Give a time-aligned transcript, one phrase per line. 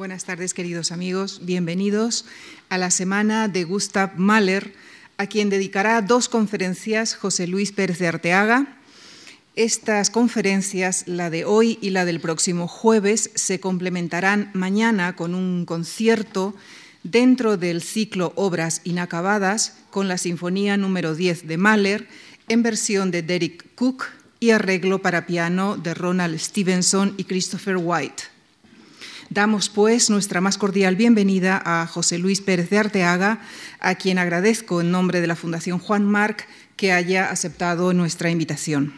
[0.00, 1.42] Buenas tardes, queridos amigos.
[1.44, 2.24] Bienvenidos
[2.70, 4.72] a la semana de Gustav Mahler,
[5.18, 8.78] a quien dedicará dos conferencias José Luis Pérez de Arteaga.
[9.56, 15.66] Estas conferencias, la de hoy y la del próximo jueves, se complementarán mañana con un
[15.66, 16.54] concierto
[17.02, 22.08] dentro del ciclo Obras Inacabadas con la Sinfonía número 10 de Mahler
[22.48, 24.06] en versión de Derek Cook
[24.40, 28.29] y arreglo para piano de Ronald Stevenson y Christopher White.
[29.30, 33.40] Damos pues nuestra más cordial bienvenida a José Luis Pérez de Arteaga,
[33.78, 38.92] a quien agradezco en nombre de la Fundación Juan Marc que haya aceptado nuestra invitación.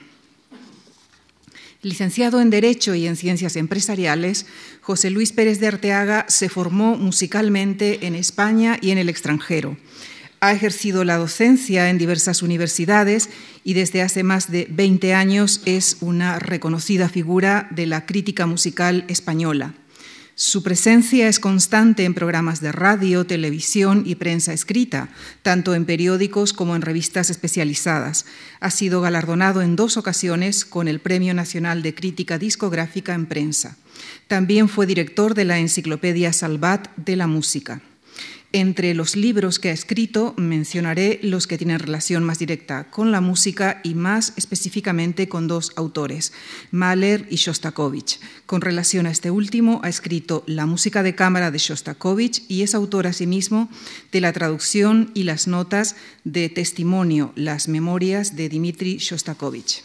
[1.82, 4.46] Licenciado en Derecho y en Ciencias Empresariales,
[4.80, 9.76] José Luis Pérez de Arteaga se formó musicalmente en España y en el extranjero.
[10.40, 13.28] Ha ejercido la docencia en diversas universidades
[13.64, 19.04] y desde hace más de 20 años es una reconocida figura de la crítica musical
[19.08, 19.74] española.
[20.34, 25.10] Su presencia es constante en programas de radio, televisión y prensa escrita,
[25.42, 28.24] tanto en periódicos como en revistas especializadas.
[28.60, 33.76] Ha sido galardonado en dos ocasiones con el Premio Nacional de Crítica Discográfica en Prensa.
[34.26, 37.82] También fue director de la Enciclopedia Salvat de la Música.
[38.54, 43.22] Entre los libros que ha escrito mencionaré los que tienen relación más directa con la
[43.22, 46.34] música y más específicamente con dos autores,
[46.70, 48.20] Mahler y Shostakovich.
[48.44, 52.74] Con relación a este último, ha escrito La música de cámara de Shostakovich y es
[52.74, 53.70] autor asimismo
[54.12, 59.82] de la traducción y las notas de testimonio, las memorias de Dmitri Shostakovich.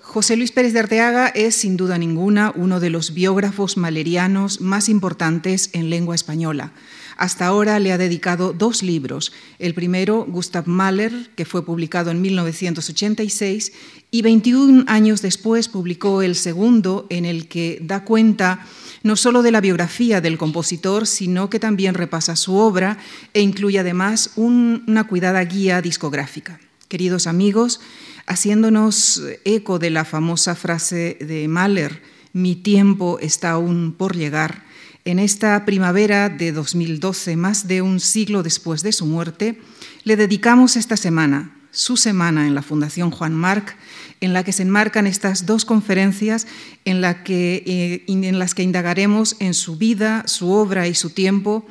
[0.00, 4.88] José Luis Pérez de Arteaga es, sin duda ninguna, uno de los biógrafos malerianos más
[4.88, 6.72] importantes en lengua española.
[7.20, 9.30] Hasta ahora le ha dedicado dos libros.
[9.58, 13.72] El primero, Gustav Mahler, que fue publicado en 1986,
[14.10, 18.64] y 21 años después publicó el segundo, en el que da cuenta
[19.02, 22.96] no solo de la biografía del compositor, sino que también repasa su obra
[23.34, 26.58] e incluye además una cuidada guía discográfica.
[26.88, 27.82] Queridos amigos,
[28.24, 32.00] haciéndonos eco de la famosa frase de Mahler,
[32.32, 34.69] mi tiempo está aún por llegar,
[35.10, 39.60] en esta primavera de 2012, más de un siglo después de su muerte,
[40.04, 43.76] le dedicamos esta semana, su semana en la Fundación Juan Marc,
[44.20, 46.46] en la que se enmarcan estas dos conferencias
[46.84, 51.66] en, eh, en las que indagaremos en su vida, su obra y su tiempo,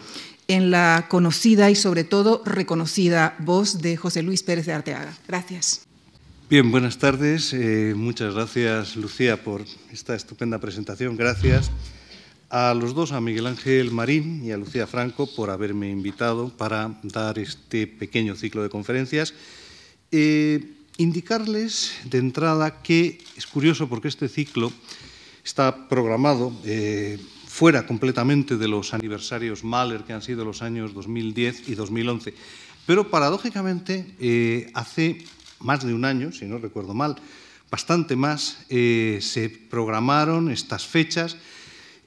[0.49, 5.17] en la conocida y sobre todo reconocida voz de José Luis Pérez de Arteaga.
[5.29, 5.85] Gracias.
[6.49, 7.53] Bien, buenas tardes.
[7.53, 9.63] Eh, muchas gracias, Lucía, por
[9.93, 11.15] esta estupenda presentación.
[11.15, 11.71] Gracias
[12.49, 16.99] a los dos, a Miguel Ángel Marín y a Lucía Franco, por haberme invitado para
[17.03, 19.33] dar este pequeño ciclo de conferencias.
[20.11, 24.73] Eh, indicarles de entrada que es curioso porque este ciclo
[25.43, 31.69] está programado eh, fuera completamente de los aniversarios Mahler, que han sido los años 2010
[31.69, 32.33] y 2011.
[32.87, 35.23] Pero paradójicamente, eh, hace
[35.59, 37.15] más de un año, si no recuerdo mal,
[37.69, 41.37] bastante más, se programaron estas fechas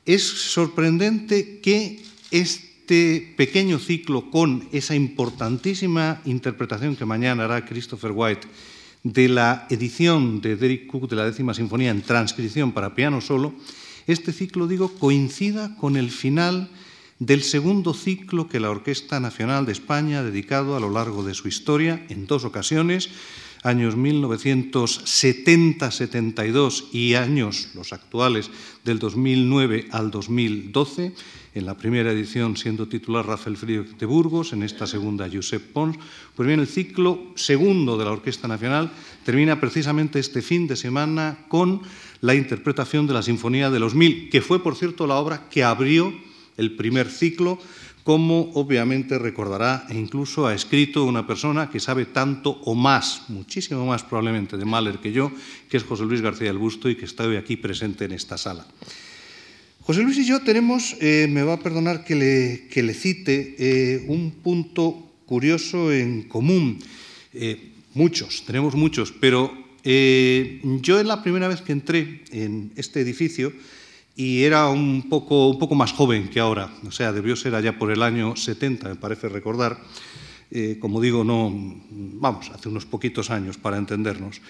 [0.05, 8.49] es sorprendente que este pequeño ciclo con esa importantísima interpretación que mañana hará Christopher White
[9.03, 13.55] de la edición de Derek Cook de la décima sinfonía en transcripción para piano solo,
[14.07, 16.71] este ciclo, digo, coincida con el final
[17.19, 21.35] del segundo ciclo que la Orquesta Nacional de España ha dedicado a lo largo de
[21.35, 23.11] su historia en dos ocasiones,
[23.63, 28.51] años 1970-72 y años, los actuales,
[28.85, 31.15] del 2009 al 2012,
[31.55, 35.97] en la primera edición siendo titular Rafael Frío de Burgos, en esta segunda Josep Pons.
[36.35, 38.91] Pues bien, el ciclo segundo de la Orquesta Nacional
[39.25, 41.83] termina precisamente este fin de semana con
[42.21, 45.63] la interpretación de la Sinfonía de los Mil, que fue, por cierto, la obra que
[45.63, 46.13] abrió
[46.57, 47.59] el primer ciclo
[48.03, 53.87] como obviamente recordará e incluso ha escrito una persona que sabe tanto o más, muchísimo
[53.87, 55.31] más probablemente de Mahler que yo,
[55.71, 58.37] que es José Luis García del Busto y que está hoy aquí presente en esta
[58.37, 58.67] sala.
[59.83, 64.31] José Luis y yo tenemos, eh, me va a perdonar que le, cite, eh, un
[64.31, 66.79] punto curioso en común.
[67.35, 69.53] Eh, muchos, tenemos muchos, pero
[69.85, 73.53] yo en la primera vez que entré en este edificio,
[74.17, 77.79] y era un poco, un poco más joven que ahora, o sea, debió ser allá
[77.79, 79.79] por el año 70, me parece recordar.
[80.51, 81.51] Eh, como digo, no,
[81.91, 84.43] vamos, hace unos poquitos años para entendernos.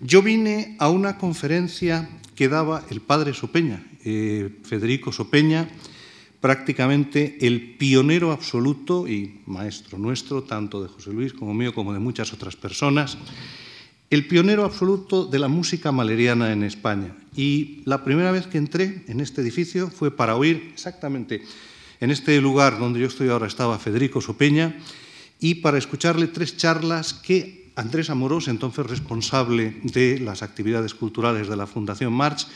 [0.00, 5.66] Yo vine a una conferencia que daba el padre Sopeña, eh, Federico Sopeña,
[6.40, 11.98] prácticamente el pionero absoluto y maestro nuestro, tanto de José Luis como mío, como de
[11.98, 13.16] muchas otras personas,
[14.10, 17.14] el pionero absoluto de la música maleriana en España.
[17.36, 21.42] Y la primera vez que entré en este edificio fue para oír exactamente
[22.00, 24.76] en este lugar donde yo estoy ahora estaba Federico Sopeña
[25.40, 31.56] y para escucharle tres charlas que Andrés Amorós, entonces responsable de las actividades culturales de
[31.56, 32.46] la Fundación March,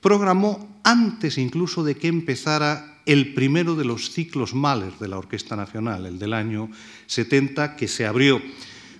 [0.00, 5.56] programó antes incluso de que empezara el primero de los ciclos Mahler de la Orquesta
[5.56, 6.70] Nacional, el del año
[7.06, 8.40] 70, que se abrió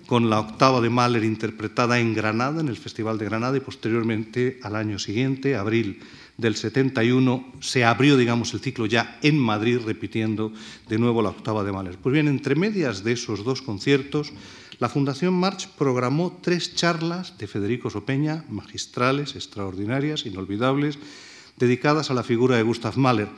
[0.07, 4.59] con la octava de Mahler interpretada en Granada, en el Festival de Granada, y posteriormente,
[4.61, 5.99] al año siguiente, abril
[6.37, 10.51] del 71, se abrió, digamos, el ciclo ya en Madrid, repitiendo
[10.87, 11.97] de nuevo la octava de Mahler.
[11.97, 14.33] Pues bien, entre medias de esos dos conciertos,
[14.79, 20.99] la Fundación March programó tres charlas de Federico Sopeña, magistrales, extraordinarias, inolvidables,
[21.57, 23.29] dedicadas a la figura de Gustav Mahler.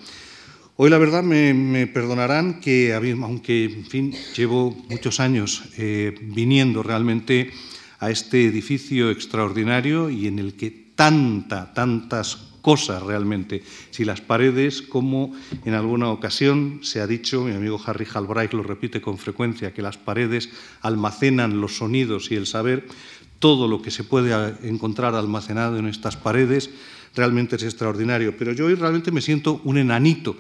[0.79, 7.49] Hoy la verdad me, perdonarán que, aunque en fin, llevo muchos años eh, viniendo realmente
[7.97, 14.83] a este edificio extraordinario y en el que tanta, tantas cosas realmente, si las paredes,
[14.83, 15.33] como
[15.65, 19.81] en alguna ocasión se ha dicho, mi amigo Harry Halbright lo repite con frecuencia, que
[19.81, 20.51] las paredes
[20.81, 22.85] almacenan los sonidos y el saber,
[23.39, 26.69] todo lo que se puede encontrar almacenado en estas paredes
[27.15, 28.37] realmente es extraordinario.
[28.37, 30.37] Pero yo hoy realmente me siento un enanito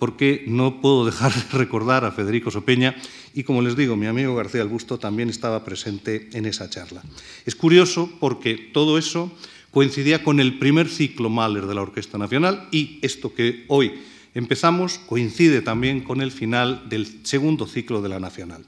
[0.00, 2.96] porque no puedo dejar de recordar a Federico Sopeña
[3.34, 7.02] y, como les digo, mi amigo García Albusto también estaba presente en esa charla.
[7.46, 9.30] Es curioso porque todo eso
[9.70, 13.92] coincidía con el primer ciclo Mahler de la Orquesta Nacional y esto que hoy
[14.34, 18.64] empezamos coincide también con el final del segundo ciclo de la Nacional.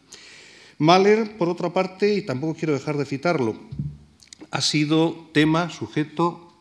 [0.78, 3.56] Mahler, por otra parte, y tampoco quiero dejar de citarlo,
[4.50, 6.51] ha sido tema sujeto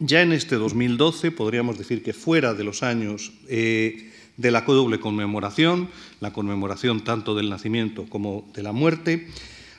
[0.00, 4.98] ya en este 2012, podríamos decir que fuera de los años eh, de la doble
[4.98, 9.28] conmemoración, la conmemoración tanto del nacimiento como de la muerte,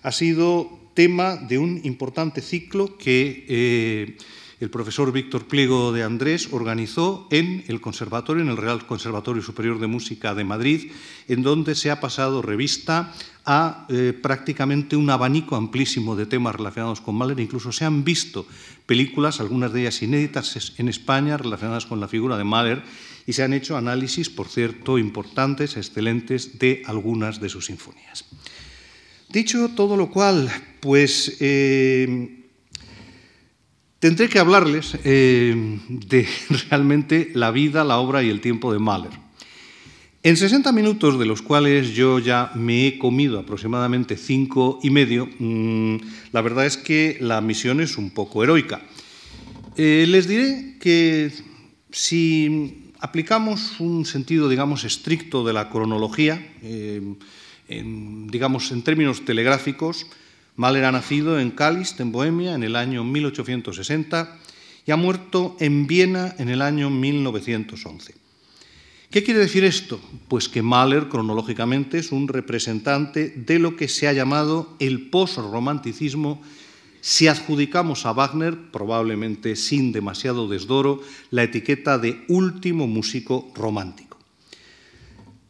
[0.03, 4.17] ha sido tema de un importante ciclo que eh,
[4.59, 9.79] el profesor Víctor Pliego de Andrés organizó en el Conservatorio, en el Real Conservatorio Superior
[9.79, 10.91] de Música de Madrid,
[11.27, 13.11] en donde se ha pasado revista
[13.45, 17.39] a eh, prácticamente un abanico amplísimo de temas relacionados con Mahler.
[17.39, 18.45] Incluso se han visto
[18.85, 22.83] películas, algunas de ellas inéditas en España, relacionadas con la figura de Mahler,
[23.25, 28.25] y se han hecho análisis, por cierto, importantes, excelentes, de algunas de sus sinfonías.
[29.29, 32.45] Dicho todo lo cual, pues eh,
[33.99, 36.27] tendré que hablarles eh, de
[36.69, 39.30] realmente la vida, la obra y el tiempo de Mahler.
[40.23, 45.27] En 60 minutos, de los cuales yo ya me he comido aproximadamente cinco y medio,
[45.39, 45.95] mm,
[46.31, 48.83] la verdad es que la misión es un poco heroica.
[49.77, 51.31] Eh, les diré que
[51.89, 57.01] si aplicamos un sentido, digamos, estricto de la cronología, eh,
[57.67, 60.05] digamos, en términos telegráficos,
[60.55, 64.37] Mahler ha nacido en Kalist, en Bohemia, en el año 1860
[64.85, 68.20] y ha muerto en Viena en el año 1911.
[69.11, 69.99] ¿Qué quiere decir esto?
[70.29, 76.41] Pues que Mahler, cronológicamente, es un representante de lo que se ha llamado el post-romanticismo
[77.01, 84.17] si adjudicamos a Wagner, probablemente sin demasiado desdoro, la etiqueta de último músico romántico.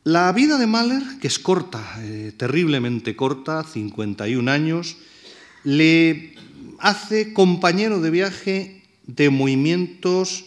[0.06, 4.98] La vida de Mahler, que es corta, eh, terriblemente corta, 51 años,
[5.64, 6.34] le
[6.80, 10.46] hace compañero de viaje de movimientos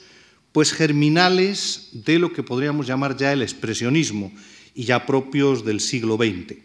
[0.54, 4.30] pues germinales de lo que podríamos llamar ya el expresionismo
[4.72, 6.56] y ya propios del siglo XX.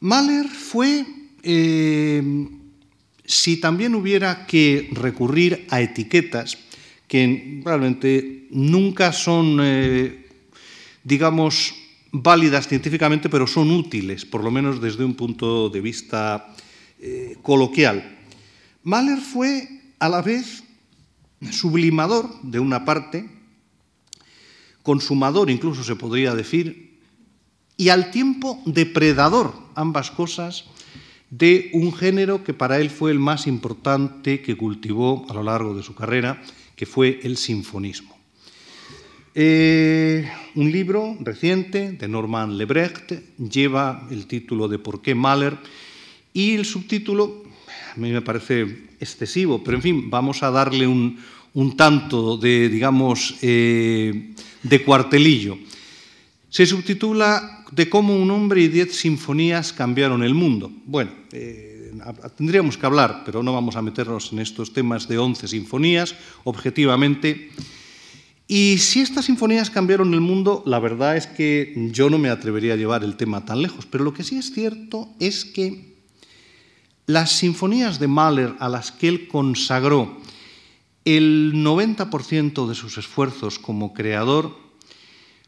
[0.00, 1.06] Mahler fue,
[1.44, 2.48] eh,
[3.24, 6.58] si también hubiera que recurrir a etiquetas
[7.06, 10.26] que realmente nunca son, eh,
[11.04, 11.76] digamos,
[12.10, 16.52] válidas científicamente, pero son útiles, por lo menos desde un punto de vista
[16.98, 18.18] eh, coloquial.
[18.82, 19.68] Mahler fue
[20.00, 20.63] a la vez
[21.52, 23.28] sublimador de una parte,
[24.82, 27.00] consumador incluso se podría decir,
[27.76, 30.64] y al tiempo depredador, ambas cosas,
[31.30, 35.74] de un género que para él fue el más importante que cultivó a lo largo
[35.74, 36.40] de su carrera,
[36.76, 38.14] que fue el sinfonismo.
[39.34, 45.58] Eh, un libro reciente de Norman Lebrecht lleva el título de ¿Por qué Mahler?
[46.32, 47.43] y el subtítulo,
[47.96, 51.18] a mí me parece excesivo, pero en fin, vamos a darle un,
[51.54, 55.58] un tanto de, digamos, eh, de cuartelillo.
[56.48, 60.70] Se subtitula De cómo un hombre y diez sinfonías cambiaron el mundo.
[60.86, 61.90] Bueno, eh,
[62.36, 67.50] tendríamos que hablar, pero no vamos a meternos en estos temas de once sinfonías, objetivamente.
[68.46, 72.74] Y si estas sinfonías cambiaron el mundo, la verdad es que yo no me atrevería
[72.74, 75.93] a llevar el tema tan lejos, pero lo que sí es cierto es que
[77.06, 80.16] Las sinfonías de Mahler a las que él consagró
[81.04, 84.56] el 90% de sus esfuerzos como creador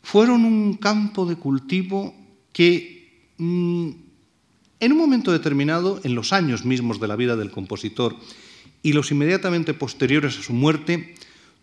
[0.03, 2.15] fueron un campo de cultivo
[2.53, 3.91] que mm,
[4.81, 8.15] en un momento determinado, en los años mismos de la vida del compositor
[8.83, 11.15] y los inmediatamente posteriores a su muerte,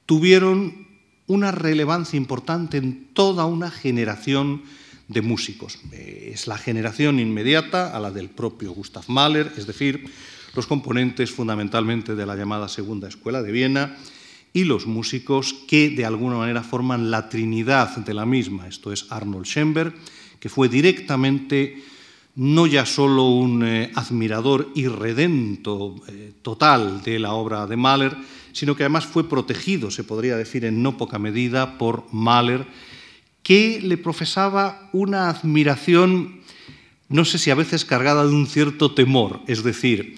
[0.07, 0.87] tuvieron
[1.27, 4.63] una relevancia importante en toda una generación
[5.13, 5.79] de músicos.
[5.91, 10.05] Es la generación inmediata a la del propio Gustav Mahler, es decir,
[10.55, 13.97] los componentes fundamentalmente de la llamada Segunda Escuela de Viena
[14.53, 18.67] y los músicos que de alguna manera forman la trinidad de la misma.
[18.67, 19.93] Esto es Arnold Schoenberg,
[20.39, 21.81] que fue directamente
[22.35, 28.15] no ya solo un eh, admirador irredento eh, total de la obra de Mahler,
[28.53, 32.65] sino que además fue protegido, se podría decir en no poca medida, por Mahler,
[33.43, 36.41] que le profesaba una admiración,
[37.09, 40.17] no sé si a veces cargada de un cierto temor, es decir,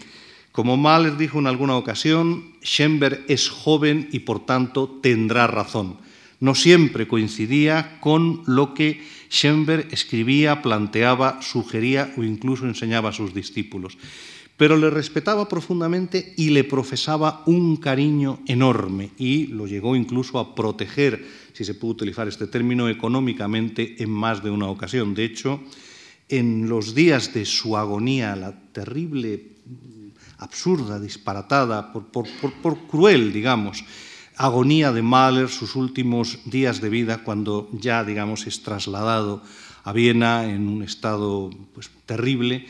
[0.52, 5.98] como Mahler dijo en alguna ocasión, Schoenberg es joven y por tanto tendrá razón.
[6.40, 13.34] No siempre coincidía con lo que Schoenberg escribía, planteaba, sugería o incluso enseñaba a sus
[13.34, 13.98] discípulos.
[14.56, 20.56] Pero le respetaba profundamente y le profesaba un cariño enorme y lo llegó incluso a
[20.56, 25.16] proteger, si se puede utilizar este término, económicamente en más de una ocasión.
[25.16, 25.62] De hecho,
[26.28, 29.56] en los días de su agonía, la terrible
[30.38, 32.28] absurda, disparatada, por,
[32.88, 33.86] cruel, digamos,
[34.36, 39.42] agonía de Mahler, sus últimos días de vida, cuando ya, digamos, es trasladado
[39.86, 42.68] a Viena en un estado pues, terrible.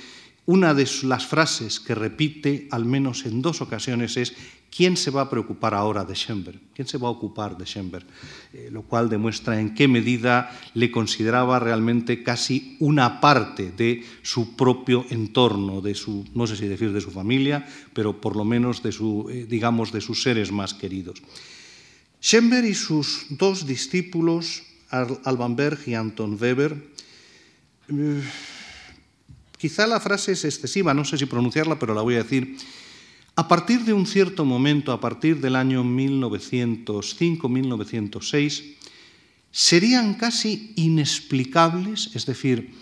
[0.48, 4.36] Una de las frases que repite, al menos en dos ocasiones, es
[4.70, 6.60] ¿quién se va a preocupar ahora de Schoenberg?
[6.76, 8.06] ¿Quién se va a ocupar de Schoenberg?
[8.54, 14.56] Eh, lo cual demuestra en qué medida le consideraba realmente casi una parte de su
[14.56, 18.84] propio entorno, de su, no sé si decir de su familia, pero por lo menos
[18.84, 21.24] de su, eh, digamos, de sus seres más queridos.
[22.22, 26.76] Schoenberg y sus dos discípulos, Alban Berg y Anton Weber,
[27.90, 28.22] eh,
[29.58, 32.58] quizá la frase es excesiva, no sé si pronunciarla, pero la voy a decir,
[33.36, 38.76] a partir de un cierto momento, a partir del año 1905-1906,
[39.52, 42.74] serían casi inexplicables, es decir,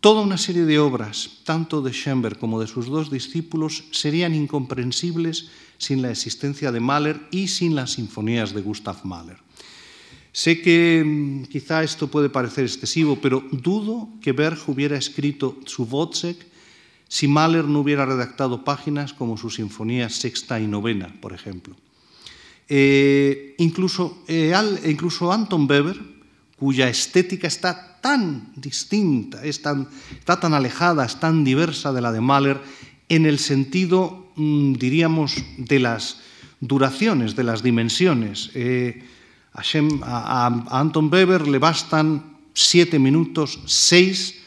[0.00, 5.48] toda una serie de obras, tanto de Schoenberg como de sus dos discípulos, serían incomprensibles
[5.78, 9.38] sin la existencia de Mahler y sin las sinfonías de Gustav Mahler.
[10.34, 15.84] Sé que mm, quizá esto puede parecer excesivo, pero dudo que Berg hubiera escrito su
[15.84, 16.36] Wozzeck
[17.06, 21.76] si Mahler no hubiera redactado páginas como su Sinfonía Sexta y Novena, por ejemplo.
[22.68, 24.52] Eh, incluso, eh,
[24.86, 26.00] incluso Anton Weber,
[26.56, 32.60] cuya estética está tan distinta, está tan alejada, es tan diversa de la de Mahler,
[33.08, 36.22] en el sentido, mm, diríamos, de las
[36.58, 38.50] duraciones, de las dimensiones.
[38.54, 39.13] Eh,
[39.54, 44.42] a, Anton Weber le bastan siete minutos, seis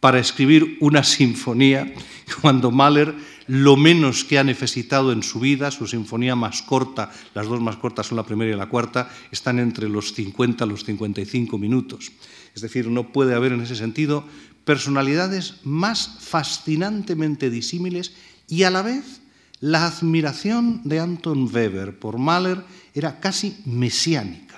[0.00, 1.92] para escribir una sinfonía,
[2.40, 3.14] cuando Mahler
[3.48, 7.76] lo menos que ha necesitado en su vida, su sinfonía más corta, las dos más
[7.76, 12.12] cortas son la primera y la cuarta, están entre los 50 y los 55 minutos.
[12.54, 14.24] Es decir, no puede haber en ese sentido
[14.64, 18.12] personalidades más fascinantemente disímiles
[18.48, 19.20] y a la vez
[19.60, 22.64] la admiración de Anton Weber por Mahler
[22.94, 24.51] era casi mesiánica.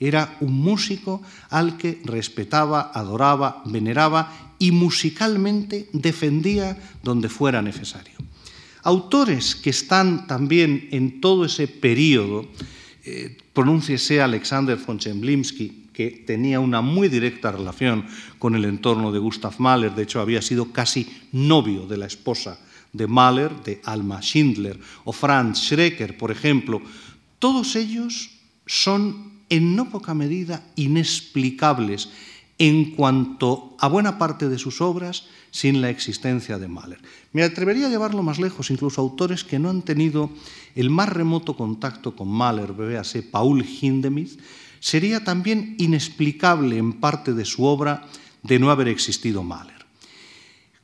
[0.00, 8.14] Era un músico al que respetaba, adoraba, veneraba y musicalmente defendía donde fuera necesario.
[8.82, 12.46] Autores que están también en todo ese periodo,
[13.04, 18.06] eh, pronúnciese Alexander von Chemblimsky, que tenía una muy directa relación
[18.38, 22.60] con el entorno de Gustav Mahler, de hecho había sido casi novio de la esposa
[22.92, 26.80] de Mahler, de Alma Schindler, o Franz Schrecker, por ejemplo,
[27.40, 28.30] todos ellos
[28.64, 32.10] son en no poca medida inexplicables
[32.58, 37.00] en cuanto a buena parte de sus obras sin la existencia de Mahler.
[37.32, 40.30] Me atrevería a llevarlo más lejos, incluso autores que no han tenido
[40.74, 44.40] el más remoto contacto con Mahler, véase Paul Hindemith,
[44.80, 48.06] sería también inexplicable en parte de su obra
[48.42, 49.86] de no haber existido Mahler.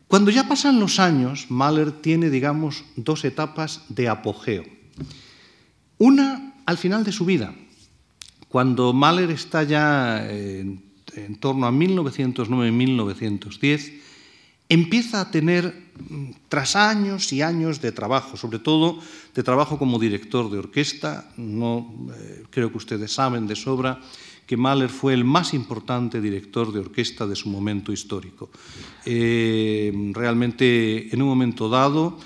[0.07, 4.65] Cuando ya pasan los años, Mahler tiene, digamos, dos etapas de apogeo.
[5.99, 7.55] Una al final de su vida,
[8.55, 13.93] cuando Mahler está ya en en torno a 1909-1910,
[14.69, 18.99] empieza a tener, mm, tras años y años de trabajo, sobre todo
[19.35, 24.01] de trabajo como director de orquesta, eh, creo que ustedes saben de sobra
[24.47, 28.51] que Mahler fue el más importante director de orquesta de su momento histórico.
[29.07, 32.19] Eh, realmente, en un momento dado,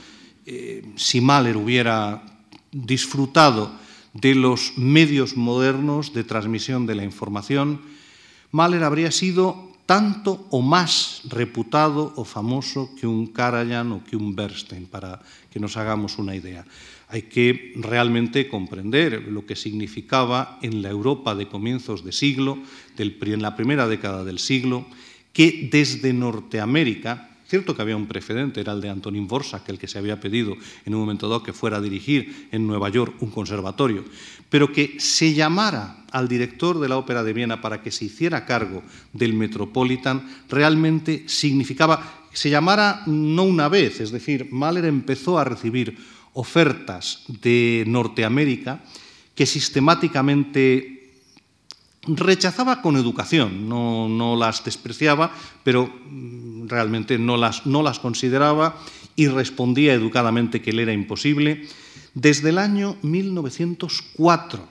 [0.45, 2.25] eh, si Mahler hubiera
[2.73, 3.71] disfrutado
[4.15, 7.81] de los medios modernos de transmisión de la información,
[8.51, 14.37] Mahler habría sido tanto o más reputado o famoso que un Karajan o que un
[14.37, 15.17] Bernstein, para
[15.49, 16.69] que nos hagamos una idea.
[17.09, 22.59] Hay que realmente comprender lo que significaba en la Europa de comienzos de siglo,
[22.99, 24.85] en la primera década del siglo,
[25.33, 29.89] que desde Norteamérica, cierto que había un precedente, era el de Antonín Borsak, el que
[29.89, 33.31] se había pedido en un momento dado que fuera a dirigir en Nueva York un
[33.31, 34.05] conservatorio,
[34.51, 38.45] pero que se llamara al director de la Ópera de Viena para que se hiciera
[38.45, 38.83] cargo
[39.15, 45.97] del Metropolitan, realmente significaba, se llamara no una vez, es decir, Mahler empezó a recibir
[46.35, 48.83] ofertas de Norteamérica
[49.35, 50.98] que sistemáticamente
[52.09, 58.79] rechazaba con educación, no, las despreciaba, pero mm, realmente no las, consideraba
[59.17, 61.67] y respondía educadamente que le era imposible.
[62.15, 64.69] Desde el año 1904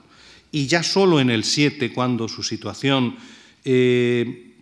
[0.51, 3.15] y ya solo en el 7, cuando su situación
[3.63, 4.53] eh,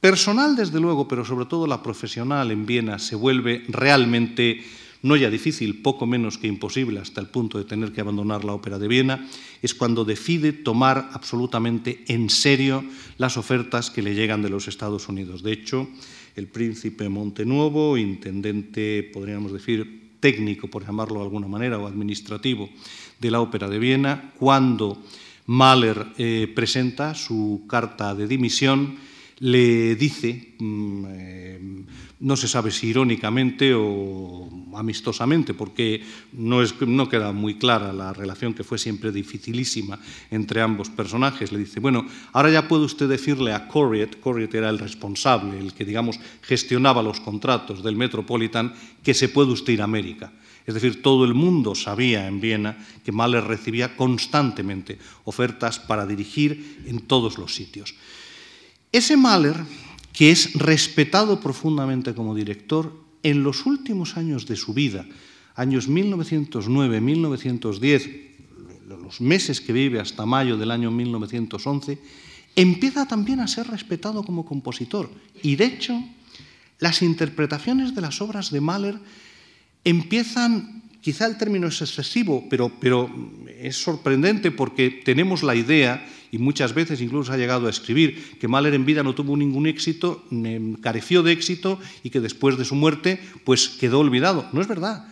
[0.00, 4.64] personal, desde luego, pero sobre todo la profesional en Viena se vuelve realmente
[5.04, 8.54] no ya difícil, poco menos que imposible, hasta el punto de tener que abandonar la
[8.54, 9.28] ópera de Viena,
[9.60, 12.82] es cuando decide tomar absolutamente en serio
[13.18, 15.42] las ofertas que le llegan de los Estados Unidos.
[15.42, 15.88] De hecho,
[16.36, 22.70] el príncipe Montenuovo, intendente, podríamos decir, técnico, por llamarlo de alguna manera, o administrativo
[23.20, 25.02] de la ópera de Viena, cuando
[25.44, 28.96] Mahler eh, presenta su carta de dimisión,
[29.40, 31.60] le dice, mm, eh,
[32.24, 36.02] no se sabe si irónicamente o amistosamente, porque
[36.32, 40.00] no, queda muy clara la relación que fue siempre dificilísima
[40.30, 44.70] entre ambos personajes, le dice, bueno, ahora ya puede usted decirle a Corriet, Corriet era
[44.70, 49.82] el responsable, el que, digamos, gestionaba los contratos del Metropolitan, que se puede usted ir
[49.82, 50.32] a América.
[50.66, 56.84] Es decir, todo el mundo sabía en Viena que Mahler recibía constantemente ofertas para dirigir
[56.86, 57.94] en todos los sitios.
[58.90, 59.56] Ese Mahler,
[60.14, 65.04] que es respetado profundamente como director, en los últimos años de su vida,
[65.56, 68.20] años 1909-1910,
[68.86, 71.98] los meses que vive hasta mayo del año 1911,
[72.54, 75.10] empieza también a ser respetado como compositor.
[75.42, 76.00] Y de hecho,
[76.78, 79.00] las interpretaciones de las obras de Mahler
[79.82, 83.10] empiezan Quizá el término es excesivo, pero, pero
[83.60, 86.02] es sorprendente porque tenemos la idea,
[86.34, 89.68] y muchas veces incluso ha llegado a escribir, que Mahler en vida no tuvo ningún
[89.68, 90.24] éxito,
[90.80, 94.48] careció de éxito y que después de su muerte pues quedó olvidado.
[94.52, 95.06] No es verdad.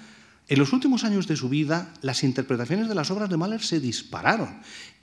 [0.49, 3.79] En los últimos años de su vida, las interpretaciones de las obras de Mahler se
[3.79, 4.49] dispararon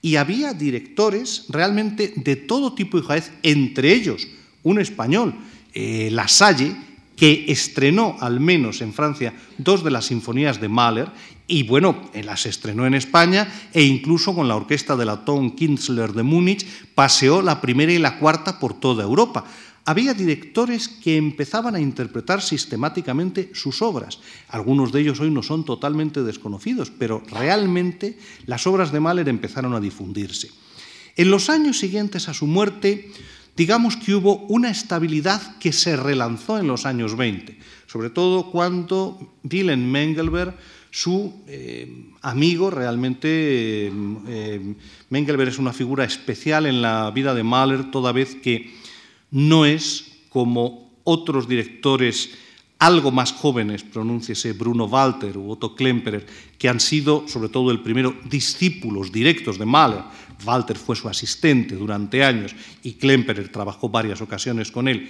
[0.02, 4.28] y había directores realmente de todo tipo y jaez, entre ellos
[4.64, 5.34] un español,
[5.74, 6.76] eh, La Salle,
[7.16, 11.08] que estrenó al menos en Francia dos de las sinfonías de Mahler
[11.50, 16.14] y bueno, las estrenó en España e incluso con la orquesta de la Tom Kinsler
[16.14, 19.44] de Múnich paseó la primera y la cuarta por toda Europa.
[19.84, 24.20] Había directores que empezaban a interpretar sistemáticamente sus obras.
[24.50, 29.74] Algunos de ellos hoy no son totalmente desconocidos, pero realmente las obras de Mahler empezaron
[29.74, 30.52] a difundirse.
[31.16, 33.12] En los años siguientes a su muerte,
[33.58, 37.58] digamos que hubo una estabilidad que se relanzó en los años 20,
[37.88, 40.56] sobre todo cuando Wilhelm Mengelberg,
[40.92, 41.88] su eh,
[42.22, 43.92] amigo, realmente eh,
[44.28, 44.76] eh,
[45.10, 48.74] Mengelberg es una figura especial en la vida de Mahler, toda vez que
[49.30, 52.32] no es como otros directores
[52.80, 56.26] algo más jóvenes, pronúnciese Bruno Walter u Otto Klemperer,
[56.58, 60.04] que han sido, sobre todo el primero, discípulos directos de Mahler.
[60.46, 65.10] Walter fue su asistente durante años y Klemperer trabajó varias ocasiones con él.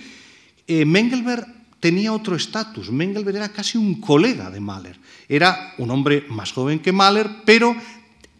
[0.67, 2.91] Mengelberg tenía otro estatus.
[2.91, 4.97] Mengelberg era casi un colega de Mahler.
[5.27, 7.75] Era un hombre más joven que Mahler, pero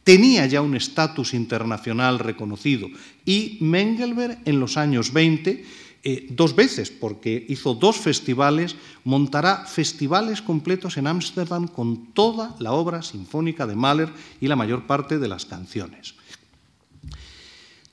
[0.04, 2.88] tenía ya un estatus internacional reconocido.
[3.25, 5.65] Y Mengelberg en los años 20
[6.02, 12.71] eh, dos veces, porque hizo dos festivales, montará festivales completos en Ámsterdam con toda la
[12.71, 16.15] obra sinfónica de Mahler y la mayor parte de las canciones.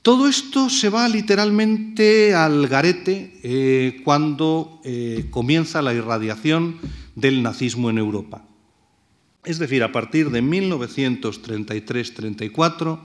[0.07, 6.77] Todo esto se va literalmente al garete eh, cuando eh, comienza la irradiación
[7.15, 8.45] del nazismo en Europa.
[9.43, 12.99] Es decir, a partir de 1933-34,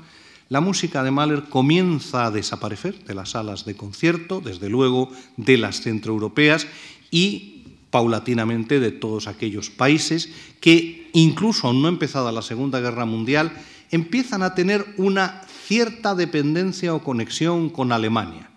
[0.48, 5.58] la música de Mahler comienza a desaparecer de las salas de concierto, desde luego de
[5.58, 6.68] las centroeuropeas
[7.10, 10.28] y paulatinamente de todos aquellos países
[10.60, 13.50] que, incluso aún no empezada la Segunda Guerra Mundial,
[13.92, 18.50] empiezan a tener una cierta dependencia o conexión con Alemania.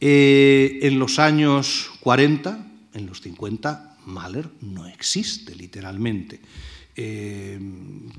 [0.00, 6.40] Eh, en los años 40, en los 50, Mahler no existe literalmente.
[6.94, 7.58] Eh,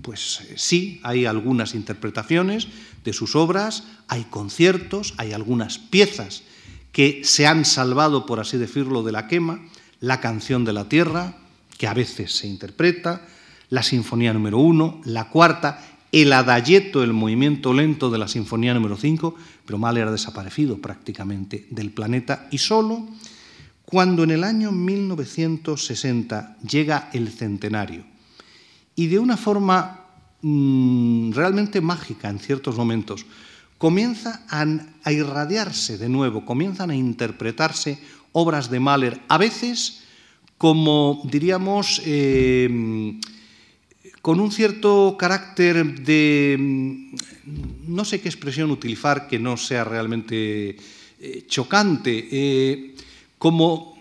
[0.01, 2.67] pues sí, hay algunas interpretaciones
[3.03, 6.43] de sus obras, hay conciertos, hay algunas piezas
[6.91, 9.61] que se han salvado, por así decirlo, de la quema,
[9.99, 11.37] la canción de la tierra,
[11.77, 13.27] que a veces se interpreta,
[13.69, 18.95] la sinfonía número uno, la cuarta, el adagietto, el movimiento lento de la sinfonía número
[18.97, 19.33] cinco,
[19.65, 23.07] pero Mahler ha desaparecido prácticamente del planeta y solo
[23.83, 28.05] cuando en el año 1960 llega el centenario.
[28.95, 30.05] Y de una forma
[30.43, 33.25] mmm, realmente mágica en ciertos momentos,
[33.79, 34.65] comienza a,
[35.03, 37.97] a, irradiarse de nuevo, comienzan a interpretarse
[38.33, 40.03] obras de Mahler, a veces
[40.59, 43.19] como, diríamos, eh,
[44.23, 47.15] con un cierto carácter de, mm,
[47.93, 50.77] no sé qué expresión utilizar que no sea realmente
[51.19, 52.95] eh, chocante, eh,
[53.37, 53.99] como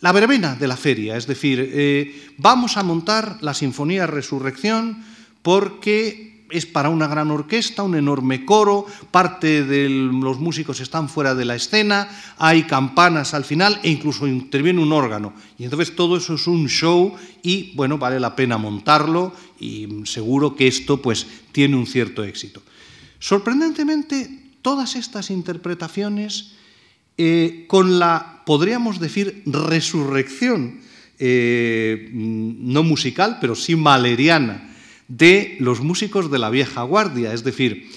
[0.00, 5.04] la verbena de la feria, es decir, eh, vamos a montar la Sinfonía Resurrección
[5.42, 11.34] porque es para una gran orquesta, un enorme coro, parte de los músicos están fuera
[11.34, 12.08] de la escena,
[12.38, 15.32] hay campanas al final e incluso interviene un órgano.
[15.58, 20.56] Y entonces todo eso es un show y, bueno, vale la pena montarlo y seguro
[20.56, 22.62] que esto pues tiene un cierto éxito.
[23.18, 24.30] Sorprendentemente,
[24.62, 26.52] todas estas interpretaciones
[27.18, 30.80] eh, con la, podríamos decir, resurrección,
[31.18, 34.69] eh, no musical, pero sí maleriana,
[35.10, 37.34] de los músicos de la vieja guardia.
[37.34, 37.90] Es decir,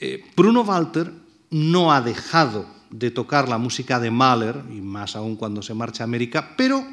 [0.00, 1.12] eh, Bruno Walter
[1.50, 6.02] no ha dejado de tocar la música de Mahler, y más aún cuando se marcha
[6.02, 6.84] a América, pero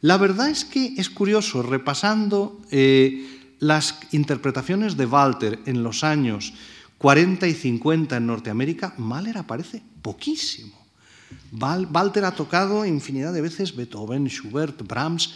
[0.00, 6.52] la verdad es que es curioso, repasando eh, las interpretaciones de Walter en los años
[6.98, 10.84] 40 y 50 en Norteamérica, Mahler aparece poquísimo.
[11.52, 15.34] Walter ha tocado infinidad de veces Beethoven, Schubert, Brahms,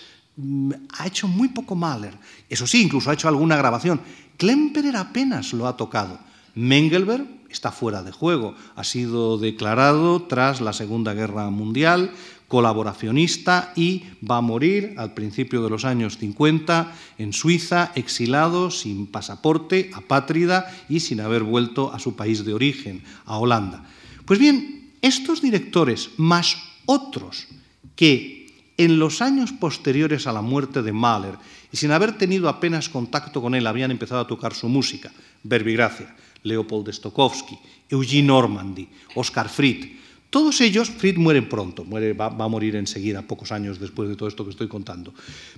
[0.99, 2.17] ha hecho muy poco Mahler.
[2.49, 4.01] Eso sí, incluso ha hecho alguna grabación.
[4.37, 6.19] Klemperer apenas lo ha tocado.
[6.55, 8.55] Mengelberg está fuera de juego.
[8.77, 12.13] Ha sido declarado tras la Segunda Guerra Mundial
[12.51, 19.07] colaboracionista y va a morir al principio de los años 50 en Suiza, exilado, sin
[19.07, 23.85] pasaporte, apátrida y sin haber vuelto a su país de origen, a Holanda.
[24.25, 27.47] Pues bien, estos directores, más otros
[27.95, 28.40] que
[28.81, 31.35] en los años posteriores a la muerte de Mahler
[31.71, 35.13] y sin haber tenido apenas contacto con él habían empezado a tocar su música,
[35.43, 37.59] Verbigracia, Leopold Stokowski,
[37.91, 43.79] Eugene Normandy, Oscar Fried, todos ellos, Fried muere pronto, va, a morir enseguida, pocos años
[43.79, 45.13] después de todo esto que estoy contando.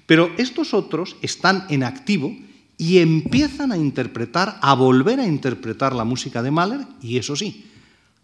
[0.04, 2.34] Pero estos otros están en activo
[2.76, 7.66] y empiezan a interpretar, a volver a interpretar la música de Mahler, y eso sí,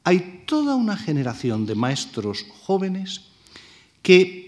[0.02, 3.20] hay toda una generación de maestros jóvenes
[4.02, 4.47] que,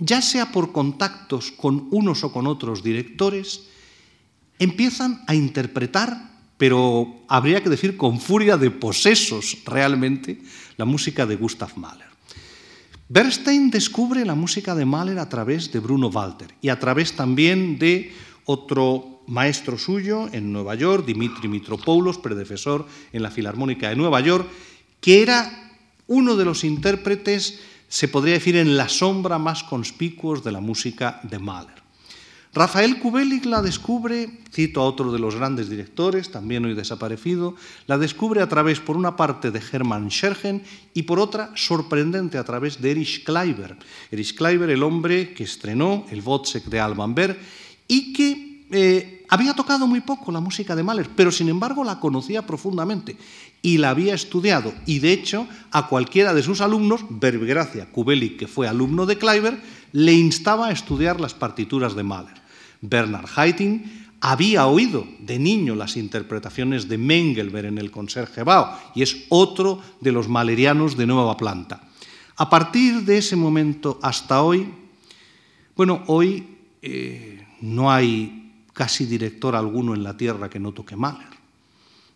[0.00, 3.64] ya sea por contactos con unos o con otros directores,
[4.58, 10.42] empiezan a interpretar, pero habría que decir con furia de posesos realmente,
[10.76, 12.08] la música de Gustav Mahler.
[13.08, 17.78] Bernstein descubre la música de Mahler a través de Bruno Walter y a través también
[17.78, 18.12] de
[18.44, 24.46] otro maestro suyo en Nueva York, Dimitri Mitropoulos, predecesor en la Filarmónica de Nueva York,
[25.00, 25.72] que era
[26.06, 31.20] uno de los intérpretes, se podría decir, en la sombra más conspicuos de la música
[31.22, 31.78] de Mahler.
[32.54, 37.54] Rafael Kubelik la descubre, cito a otro de los grandes directores, también hoy desaparecido,
[37.86, 40.62] la descubre a través, por una parte, de Hermann Scherchen
[40.94, 43.76] y por otra, sorprendente, a través de Erich Kleiber.
[44.10, 47.38] Erich Kleiber, el hombre que estrenó el Wozzeck de Alban Berg
[47.86, 52.00] y que eh, había tocado muy poco la música de Mahler, pero sin embargo la
[52.00, 53.16] conocía profundamente
[53.62, 54.72] y la había estudiado.
[54.86, 59.60] Y de hecho, a cualquiera de sus alumnos, Verbigracia Kubelik, que fue alumno de Kleiber,
[59.92, 62.38] le instaba a estudiar las partituras de Mahler.
[62.80, 63.84] Bernard Haitink
[64.20, 70.12] había oído de niño las interpretaciones de Mengelberg en el Concertgebouw y es otro de
[70.12, 71.88] los malerianos de nueva planta.
[72.36, 74.68] A partir de ese momento hasta hoy,
[75.76, 76.46] bueno, hoy
[76.82, 81.37] eh, no hay casi director alguno en la tierra que no toque Mahler.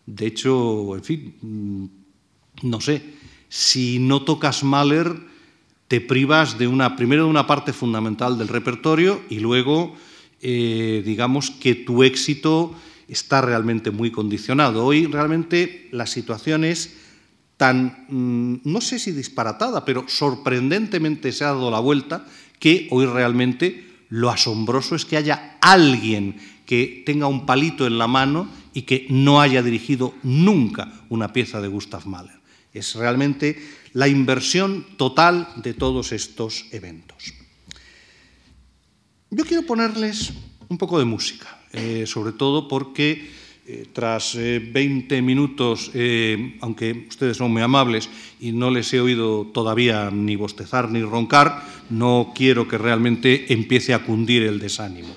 [0.05, 3.01] De hecho, en fin, mm, no sé,
[3.49, 5.15] si no tocas Mahler,
[5.87, 9.95] te privas de una, primero de una parte fundamental del repertorio y luego,
[10.41, 12.73] eh, digamos, que tu éxito
[13.07, 14.85] está realmente muy condicionado.
[14.85, 16.97] Hoy realmente la situación es
[17.57, 22.25] tan, mm, no sé si disparatada, pero sorprendentemente se ha dado la vuelta
[22.59, 28.07] que hoy realmente lo asombroso es que haya alguien que tenga un palito en la
[28.07, 32.39] mano y que no haya dirigido nunca una pieza de Gustav Mahler.
[32.73, 33.61] Es realmente
[33.93, 37.33] la inversión total de todos estos eventos.
[39.29, 40.33] Yo quiero ponerles
[40.69, 43.29] un poco de música, eh, sobre todo porque
[43.65, 45.91] eh, tras 20 eh, minutos,
[46.61, 48.09] aunque ustedes son muy amables
[48.39, 53.93] y no les he oído todavía ni bostezar ni roncar, no quiero que realmente empiece
[53.93, 55.15] a cundir el desánimo.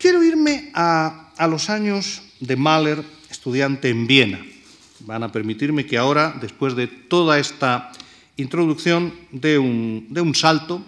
[0.00, 4.44] Quiero irme a, a los años de Mahler, estudiante en Viena.
[5.00, 7.92] Van a permitirme que ahora, después de toda esta
[8.36, 10.82] introducción, dé un, un salto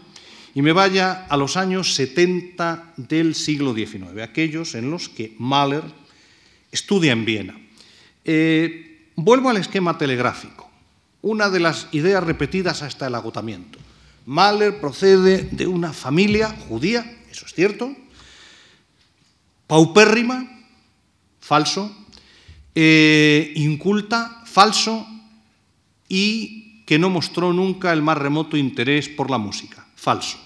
[0.55, 5.85] y me vaya a los años 70 del siglo XIX, aquellos en los que Mahler
[6.71, 7.61] estudia en Viena.
[8.25, 10.71] Eh, vuelvo al esquema telegráfico,
[11.21, 13.79] una de las ideas repetidas hasta el agotamiento.
[14.25, 17.95] Mahler procede de una familia judía, eso es cierto,
[19.73, 20.45] paupérrima,
[21.41, 21.89] falso,
[22.75, 25.07] eh, inculta, falso
[26.11, 30.37] y que no mostró nunca el más remoto interés por la música, falso.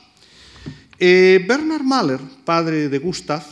[1.01, 3.43] Eh, Bernard Mahler, padre de Gustav,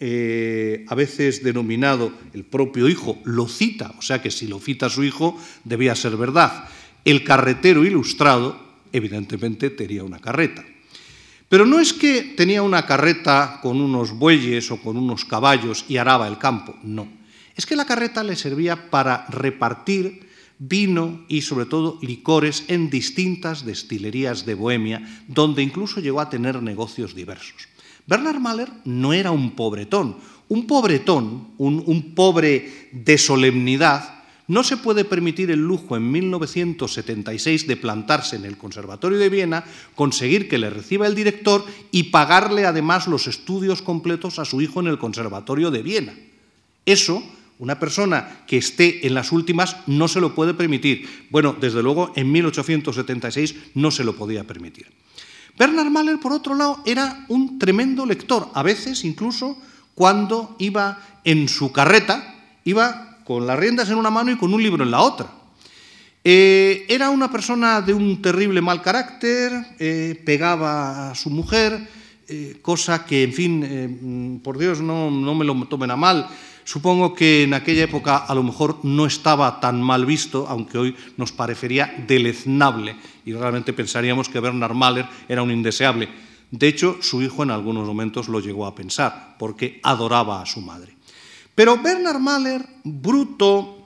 [0.00, 4.88] eh, a veces denominado el propio hijo, lo cita, o sea que si lo cita
[4.88, 6.70] su hijo debía ser verdad.
[7.04, 8.58] El carretero ilustrado,
[8.94, 10.64] evidentemente, tenía una carreta.
[11.48, 15.96] Pero no es que tenía una carreta con unos bueyes o con unos caballos y
[15.96, 17.18] araba el campo, no
[17.58, 20.28] es que la carreta le servía para repartir
[20.60, 26.62] vino y sobre todo licores en distintas destilerías de Bohemia, donde incluso llegó a tener
[26.62, 27.66] negocios diversos.
[28.06, 30.16] Bernard Mahler no era un pobretón.
[30.48, 34.17] Un pobretón, un, un pobre de solemnidad,
[34.48, 39.64] no se puede permitir el lujo en 1976 de plantarse en el Conservatorio de Viena,
[39.94, 44.80] conseguir que le reciba el director y pagarle además los estudios completos a su hijo
[44.80, 46.14] en el Conservatorio de Viena.
[46.86, 47.22] Eso
[47.58, 51.26] una persona que esté en las últimas no se lo puede permitir.
[51.30, 54.86] Bueno, desde luego en 1876 no se lo podía permitir.
[55.58, 59.58] Bernard Mahler, por otro lado, era un tremendo lector, a veces incluso
[59.96, 64.62] cuando iba en su carreta, iba con las riendas en una mano y con un
[64.62, 65.30] libro en la otra.
[66.24, 71.78] Eh, era una persona de un terrible mal carácter, eh, pegaba a su mujer,
[72.26, 76.26] eh, cosa que, en fin, por Dios, no, no me lo tomen a mal,
[76.64, 80.94] Supongo que en aquella época a lo mejor no estaba tan mal visto, aunque hoy
[81.16, 86.10] nos parecería deleznable y realmente pensaríamos que Bernard Mahler era un indeseable.
[86.50, 90.60] De hecho, su hijo en algunos momentos lo llegó a pensar, porque adoraba a su
[90.60, 90.97] madre.
[91.58, 93.82] Pero Bernard Mahler, bruto,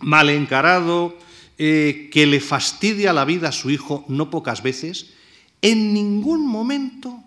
[0.00, 1.16] mal encarado,
[1.56, 5.14] eh, que le fastidia la vida a su hijo no pocas veces,
[5.62, 7.22] en ningún momento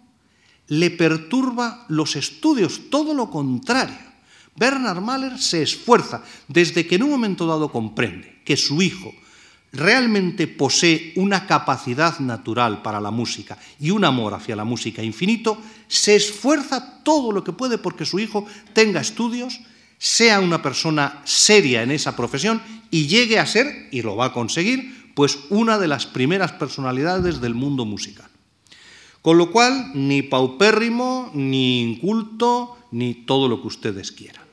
[0.67, 3.95] le perturba los estudios, todo lo contrario.
[4.57, 9.13] Bernard Mahler se esfuerza desde que en un momento dado comprende que su hijo
[9.71, 15.57] realmente posee una capacidad natural para la música y un amor hacia la música infinito,
[15.87, 19.59] se esfuerza todo lo que puede porque su hijo tenga estudios,
[19.97, 24.33] sea una persona seria en esa profesión y llegue a ser, y lo va a
[24.33, 28.29] conseguir, pues una de las primeras personalidades del mundo musical.
[29.21, 34.48] Con lo cual, ni paupérrimo, ni inculto, ni todo lo que ustedes quieran.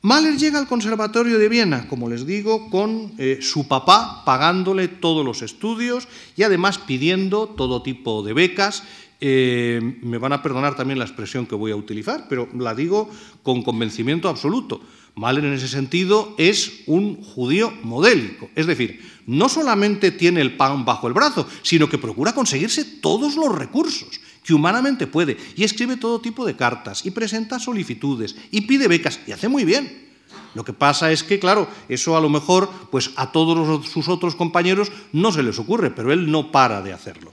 [0.00, 5.24] Mahler llega al Conservatorio de Viena, como les digo, con eh, su papá pagándole todos
[5.24, 6.06] los estudios
[6.36, 8.84] y además pidiendo todo tipo de becas.
[9.20, 13.10] Eh, me van a perdonar también la expresión que voy a utilizar, pero la digo
[13.42, 14.80] con convencimiento absoluto.
[15.16, 20.84] Mahler en ese sentido es un judío modélico, es decir, no solamente tiene el pan
[20.84, 25.98] bajo el brazo, sino que procura conseguirse todos los recursos que humanamente puede, y escribe
[25.98, 30.08] todo tipo de cartas, y presenta solicitudes, y pide becas, y hace muy bien.
[30.54, 34.34] Lo que pasa es que, claro, eso a lo mejor pues a todos sus otros
[34.34, 37.30] compañeros no se les ocurre, pero él no para de hacerlo.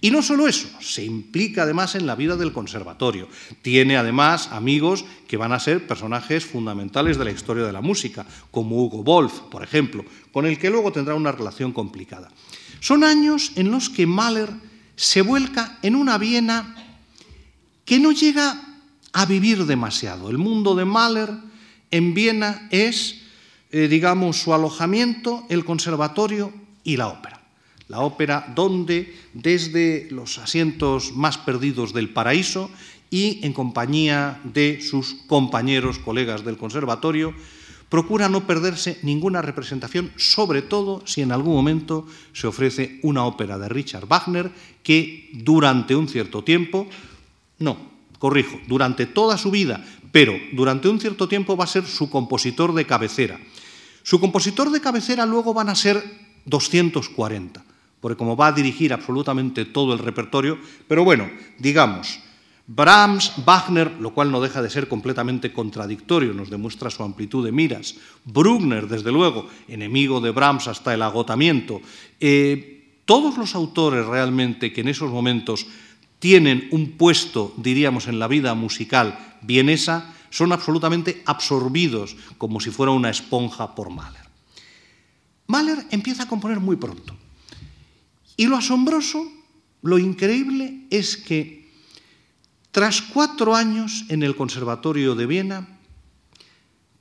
[0.00, 3.28] Y no solo eso, se implica además en la vida del conservatorio.
[3.62, 8.26] Tiene además amigos que van a ser personajes fundamentales de la historia de la música,
[8.50, 12.28] como Hugo Wolf, por ejemplo, con el que luego tendrá una relación complicada.
[12.80, 14.65] Son años en los que Mahler
[14.96, 16.74] se vuelca en una Viena
[17.84, 18.60] que no llega
[19.12, 20.28] a vivir demasiado.
[20.28, 21.30] El mundo de Mahler
[21.90, 23.22] en Viena es,
[23.70, 27.42] eh, digamos, su alojamiento, el conservatorio y la ópera.
[27.88, 32.70] La ópera donde desde los asientos más perdidos del paraíso
[33.10, 37.32] y en compañía de sus compañeros, colegas del conservatorio,
[37.88, 43.58] Procura no perderse ninguna representación, sobre todo si en algún momento se ofrece una ópera
[43.58, 44.50] de Richard Wagner
[44.82, 46.88] que durante un cierto tiempo
[47.58, 47.78] No,
[48.18, 52.74] corrijo, durante toda su vida, pero durante un cierto tiempo va a ser su compositor
[52.74, 53.40] de cabecera.
[54.02, 56.02] Su compositor de cabecera luego van a ser
[56.44, 57.64] 240,
[58.00, 62.20] porque como va a dirigir absolutamente todo el repertorio, pero bueno, digamos,
[62.68, 67.52] Brahms, Wagner, lo cual no deja de ser completamente contradictorio, nos demuestra su amplitud de
[67.52, 67.94] miras.
[68.24, 71.80] Bruckner, desde luego, enemigo de Brahms hasta el agotamiento.
[72.18, 75.66] Eh, todos los autores realmente que en esos momentos
[76.18, 82.90] tienen un puesto, diríamos, en la vida musical vienesa, son absolutamente absorbidos como si fuera
[82.90, 84.26] una esponja por Mahler.
[85.46, 87.16] Mahler empieza a componer muy pronto.
[88.36, 89.30] Y lo asombroso,
[89.82, 91.65] lo increíble, es que
[92.76, 95.66] tras cuatro años en el Conservatorio de Viena,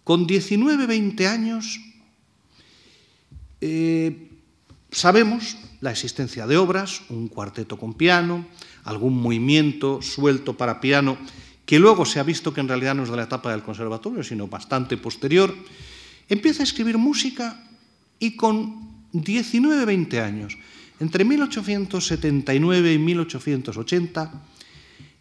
[0.06, 1.82] con 19-20 años,
[3.60, 4.30] eh,
[4.90, 8.46] sabemos la existencia de obras, un cuarteto con piano,
[8.86, 11.18] algún movimiento suelto para piano,
[11.66, 14.24] que luego se ha visto que en realidad no es de la etapa del conservatorio,
[14.24, 15.54] sino bastante posterior,
[16.30, 17.68] empieza a escribir música
[18.18, 20.58] y con 19-20 años,
[21.02, 24.55] entre 1879 y 1880,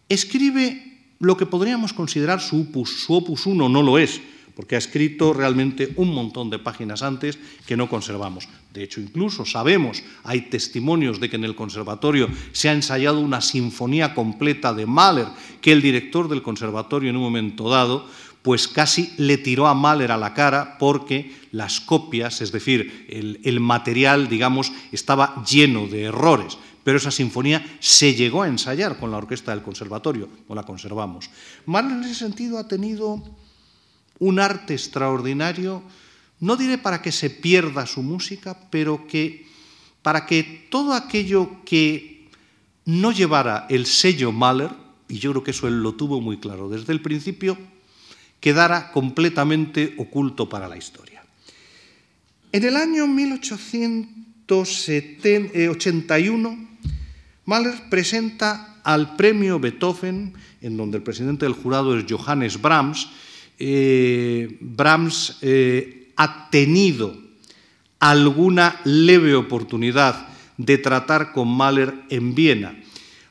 [0.09, 4.21] escribe lo que podríamos considerar su opus, su opus 1 no lo es,
[4.55, 8.49] porque ha escrito realmente un montón de páginas antes que no conservamos.
[8.73, 13.41] De hecho, incluso sabemos, hay testimonios de que en el conservatorio se ha ensayado una
[13.41, 15.27] sinfonía completa de Mahler,
[15.61, 18.07] que el director del conservatorio en un momento dado,
[18.43, 23.61] pues casi le tiró a Mahler a la cara porque las copias, es decir, el
[23.61, 29.17] material, digamos, estaba lleno de errores pero esa sinfonía se llegó a ensayar con la
[29.17, 31.31] orquesta del conservatorio, no la conservamos.
[31.67, 33.25] Mahler en ese sentido ha tenido
[34.19, 35.83] un arte extraordinario,
[36.41, 39.47] no diré para que se pierda su música, pero que
[40.03, 42.29] para que todo aquello que
[42.85, 44.71] no llevara el sello Mahler,
[45.09, 47.57] y yo creo que eso él lo tuvo muy claro desde el principio,
[48.41, 51.25] quedara completamente oculto para la historia.
[52.53, 53.07] En el año
[54.49, 56.69] 1881,
[57.47, 63.09] Mahler presenta al premio Beethoven, en donde el presidente del jurado es Johannes Brahms.
[63.59, 67.17] Eh, Brahms eh, ha tenido
[67.99, 72.79] alguna leve oportunidad de tratar con Mahler en Viena.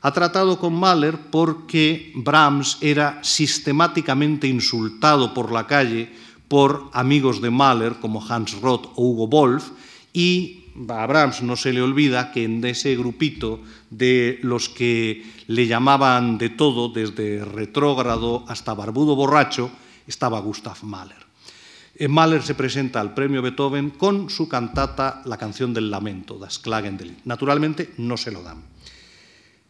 [0.02, 6.10] Ha tratado con Mahler porque Brahms era sistemáticamente insultado por la calle
[6.48, 9.70] por amigos de Mahler como Hans Roth o Hugo Wolf
[10.12, 13.60] y a Brahms no se le olvida que en ese grupito
[13.90, 19.70] de los que le llamaban de todo, desde retrógrado hasta barbudo borracho,
[20.06, 21.24] estaba Gustav Mahler.
[21.96, 26.58] En Mahler se presenta al premio Beethoven con su cantata La canción del lamento, Das
[26.58, 28.64] Klagen del Naturalmente no se lo dan.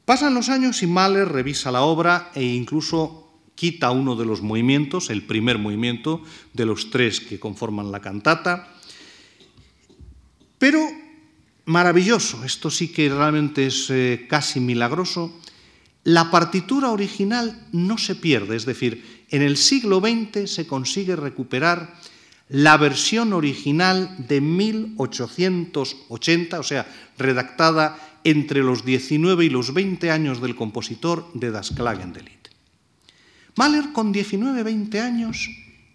[0.06, 5.10] Pasan los años y Mahler revisa la obra e incluso quita uno de los movimientos,
[5.10, 8.73] el primer movimiento de los tres que conforman la cantata,
[10.64, 10.80] pero
[11.66, 15.38] maravilloso, esto sí que realmente es eh, casi milagroso,
[16.04, 21.94] la partitura original no se pierde, es decir, en el siglo XX se consigue recuperar
[22.48, 30.40] la versión original de 1880, o sea, redactada entre los 19 y los 20 años
[30.40, 32.40] del compositor de Das Klagenlied.
[33.54, 35.50] Mahler con 19-20 años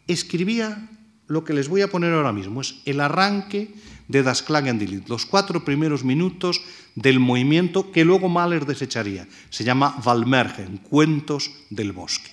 [0.05, 0.91] escribía
[1.25, 3.73] lo que les voy a poner ahora mismo, es el arranque
[4.10, 6.62] de Das Klagenlied, los cuatro primeros minutos
[6.95, 9.28] del movimiento que luego Mahler desecharía.
[9.50, 12.32] Se llama Valmergen, Cuentos del Bosque.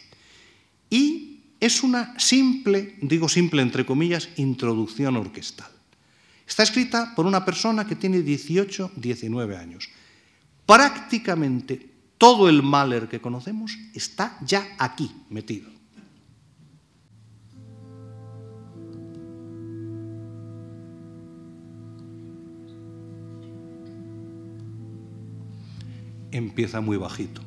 [0.91, 5.71] Y es una simple, digo simple entre comillas, introducción orquestal.
[6.49, 9.91] Está escrita por una persona que tiene 18, 19 años.
[10.65, 15.76] Prácticamente todo el Mahler que conocemos está ya aquí metido.
[26.37, 27.42] Empieza muy bajito.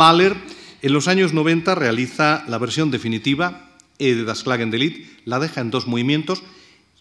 [0.00, 0.32] Mahler
[0.80, 5.86] en los años 90 realiza la versión definitiva de Das Klagendelit, la deja en dos
[5.86, 6.42] movimientos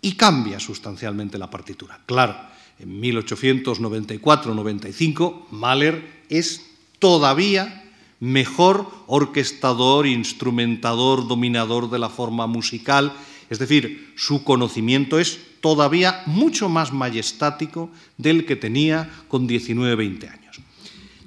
[0.02, 2.02] y cambia sustancialmente la partitura.
[2.06, 2.36] Claro,
[2.78, 7.86] en 1894-95 Mahler es todavía
[8.20, 13.14] mejor orquestador, instrumentador, dominador de la forma musical,
[13.50, 20.60] es decir, su conocimiento es todavía mucho más majestático del que tenía con 19-20 años.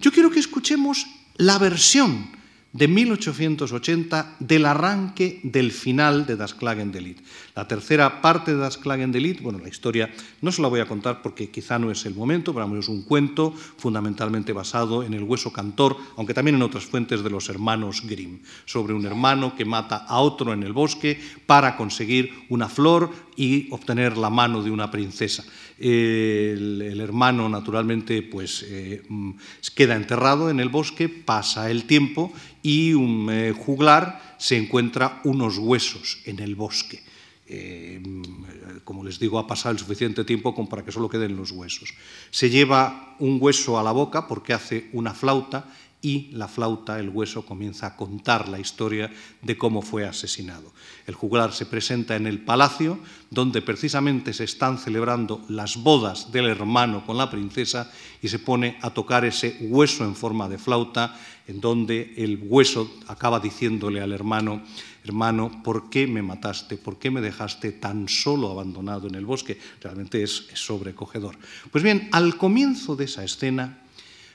[0.03, 1.07] Yo quiero que escuchemos
[1.37, 2.31] la versión
[2.73, 7.21] de 1880 del arranque del final de Das Klagendelit.
[7.55, 10.09] La tercera parte de Das Klagendelit, bueno, la historia
[10.41, 13.03] no se la voy a contar porque quizá no es el momento, pero es un
[13.03, 18.03] cuento fundamentalmente basado en el hueso cantor, aunque también en otras fuentes de los hermanos
[18.07, 23.11] Grimm, sobre un hermano que mata a otro en el bosque para conseguir una flor
[23.37, 25.45] y obtener la mano de una princesa
[25.79, 29.33] el, hermano naturalmente pues eh, mm,
[29.75, 35.59] queda enterrado en el bosque, pasa el tiempo y un eh, juglar se encuentra unos
[35.59, 37.03] huesos en el bosque.
[37.47, 41.37] Eh, mm, como les digo, ha pasado el suficiente tiempo como para que solo queden
[41.37, 41.93] los huesos.
[42.31, 45.67] Se lleva un hueso a la boca porque hace una flauta
[46.03, 50.73] y la flauta, el hueso, comienza a contar la historia de cómo fue asesinado.
[51.07, 52.99] El juglar se presenta en el palacio,
[53.31, 57.91] donde precisamente se están celebrando las bodas del hermano con la princesa,
[58.21, 62.91] y se pone a tocar ese hueso en forma de flauta, en donde el hueso
[63.07, 64.63] acaba diciéndole al hermano,
[65.05, 66.77] hermano, ¿por qué me mataste?
[66.77, 69.59] ¿Por qué me dejaste tan solo abandonado en el bosque?
[69.81, 71.37] Realmente es, sobrecogedor.
[71.71, 73.82] Pues bien, al comienzo de esa escena,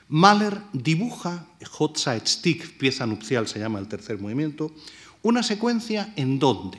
[0.08, 1.46] Mahler dibuja,
[1.78, 4.72] Hochzeitstück, pieza nupcial se llama el tercer movimiento,
[5.22, 6.78] una secuencia en donde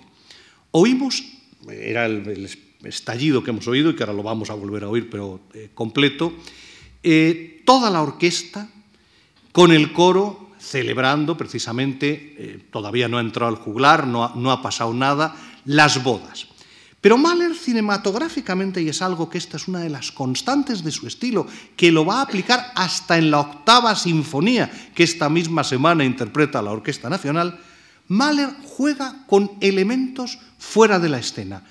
[0.72, 1.24] oímos,
[1.70, 2.50] era el,
[2.84, 5.70] estallido que hemos oído y que ahora lo vamos a volver a oír, pero eh,
[5.74, 6.34] completo,
[7.04, 8.70] eh, toda la orquesta
[9.52, 14.62] con el coro celebrando precisamente, eh, todavía no ha entrado al juglar, no no ha
[14.62, 16.49] pasado nada, las bodas.
[17.02, 21.08] Pero Mahler cinematográficamente, y es algo que esta es una de las constantes de su
[21.08, 21.48] estilo,
[21.78, 26.62] que lo va a aplicar hasta en la octava sinfonía que esta misma semana interpreta
[26.62, 27.58] la Orquesta Nacional,
[28.10, 31.64] Mahler juega con elementos fuera de la escena.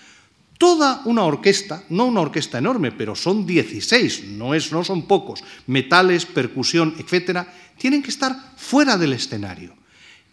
[0.56, 5.44] Toda una orquesta, no una orquesta enorme, pero son 16, no, es, no son pocos,
[5.66, 9.74] metales, percusión, etcétera, tienen que estar fuera del escenario,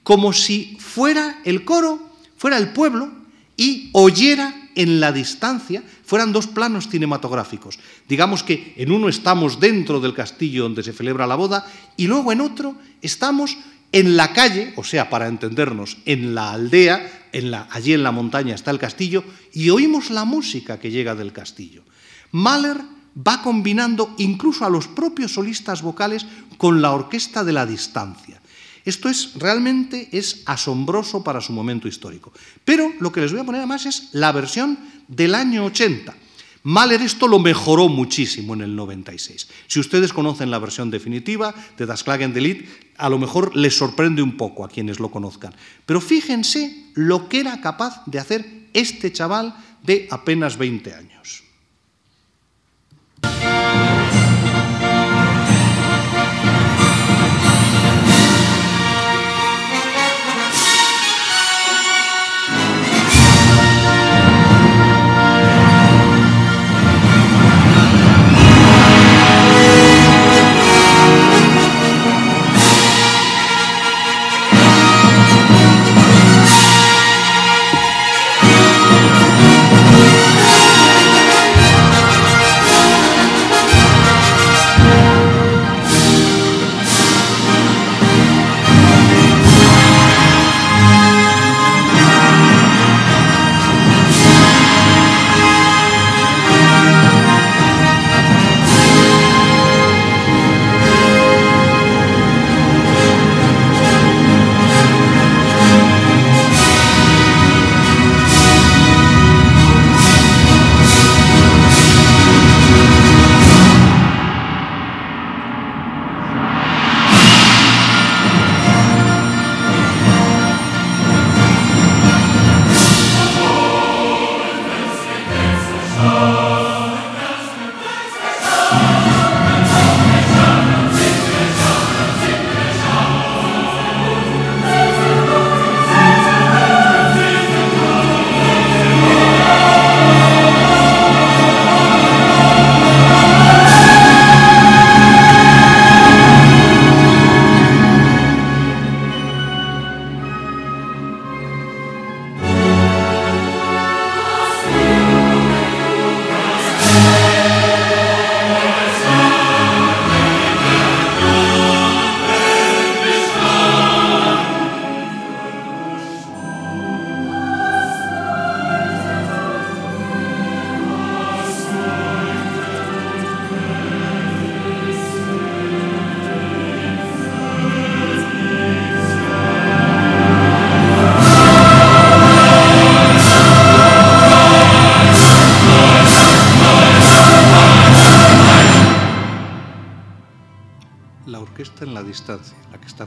[0.04, 3.12] como si fuera el coro, fuera el pueblo
[3.56, 7.80] y oyera en la distancia fueran dos planos cinematográficos.
[8.08, 11.66] Digamos que en uno estamos dentro del castillo donde se celebra la boda
[11.98, 13.58] y luego en otro estamos
[13.92, 18.12] en la calle, o sea, para entendernos, en la aldea, en la, allí en la
[18.12, 19.24] montaña está el castillo
[19.54, 21.84] y oímos la música que llega del castillo.
[22.32, 22.82] Mahler
[23.16, 26.26] va combinando incluso a los propios solistas vocales
[26.58, 28.42] con la orquesta de la distancia.
[28.86, 32.32] Esto es realmente es asombroso para su momento histórico.
[32.64, 34.78] Pero lo que les voy a poner además es la versión
[35.08, 36.16] del año 80.
[36.64, 39.48] Mahler esto lo mejoró muchísimo en el 96.
[39.68, 42.34] Si ustedes conocen la versión definitiva de Das Klagen
[42.98, 45.54] a lo mejor les sorprende un poco a quienes lo conozcan.
[45.86, 51.44] Pero fíjense lo que era capaz de hacer este chaval de apenas 20 años.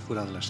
[0.08, 0.40] Fuera de la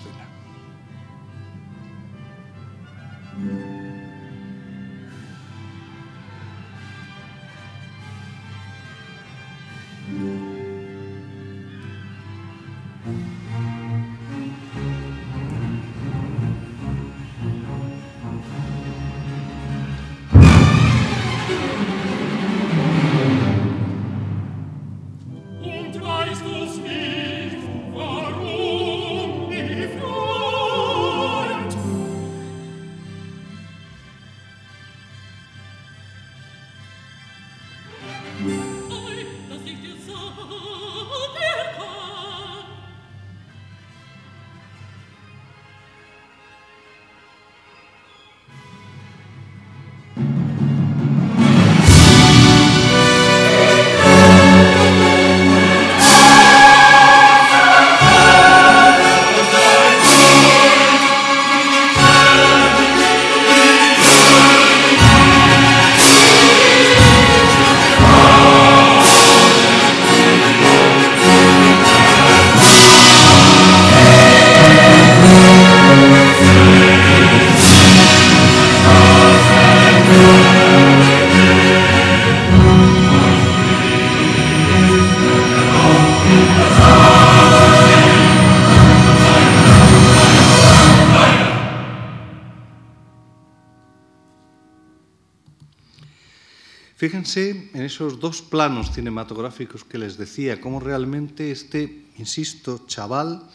[96.99, 103.47] Fíjense en esos dos planos cinematográficos que les decía, cómo realmente este, insisto, chaval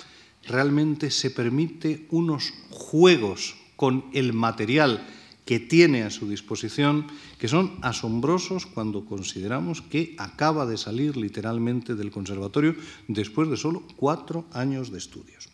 [0.48, 5.04] realmente se permite unos juegos con el material
[5.44, 11.96] que tiene a su disposición que son asombrosos cuando consideramos que acaba de salir literalmente
[11.96, 12.80] del conservatorio
[13.10, 15.50] después de solo cuatro años de estudios.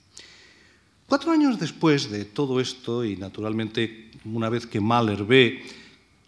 [1.07, 5.65] Cuatro años después de todo esto, y naturalmente una vez que Mahler ve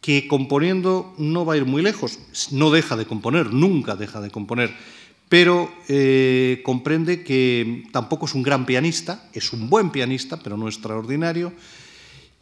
[0.02, 4.32] que componiendo no va a ir muy lejos, no deja de componer, nunca deja de
[4.32, 4.76] componer,
[5.30, 10.68] pero eh, comprende que tampoco es un gran pianista, es un buen pianista, pero no
[10.68, 11.54] extraordinario,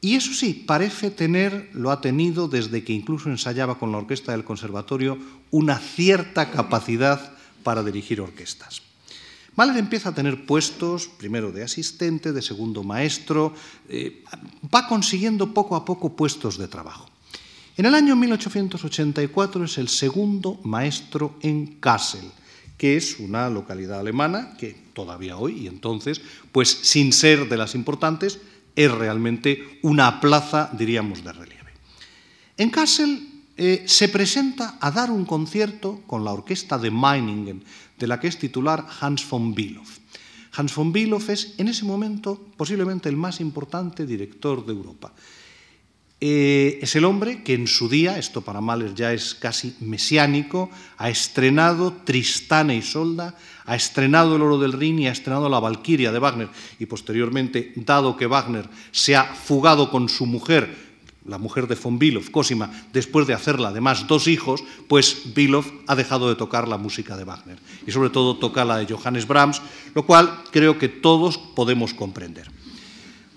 [0.02, 4.32] y eso sí, parece tener, lo ha tenido desde que incluso ensayaba con la orquesta
[4.32, 5.18] del conservatorio,
[5.52, 7.34] una cierta capacidad
[7.64, 8.82] para dirigir orquestas.
[9.58, 13.54] Mahler empieza a tener puestos, primero de asistente, de segundo maestro,
[13.90, 14.24] eh,
[14.74, 17.09] va consiguiendo poco a poco puestos de trabajo.
[17.80, 22.30] En el año 1884 es el segundo maestro en Kassel,
[22.78, 26.20] que es una localidad alemana que todavía hoy y entonces,
[26.52, 28.42] pues sin ser de las importantes,
[28.76, 31.72] es realmente una plaza, diríamos, de relieve.
[32.58, 37.64] En Kassel eh, se presenta a dar un concierto con la orquesta de Meiningen,
[37.98, 39.86] de la que es titular Hans von Bülow.
[40.52, 45.14] Hans von Bülow es en ese momento posiblemente el más importante director de Europa.
[46.22, 50.70] Eh, es el hombre que en su día, esto para Mahler ya es casi mesiánico,
[50.98, 55.62] ha estrenado Tristana y Solda, ha estrenado El Oro del Rin y ha estrenado La
[55.62, 56.50] Valquiria de Wagner.
[56.78, 60.90] Y posteriormente, dado que Wagner se ha fugado con su mujer,
[61.26, 65.96] la mujer de von Bülow, Cosima, después de hacerla además dos hijos, pues Bülow ha
[65.96, 67.60] dejado de tocar la música de Wagner.
[67.88, 69.62] Y sobre todo toca la de Johannes Brahms,
[69.96, 72.52] lo cual creo que todos podemos comprender.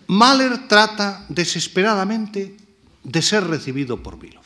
[0.09, 2.57] Mahler trata desesperadamente
[3.05, 4.45] de ser recibido por Bilov.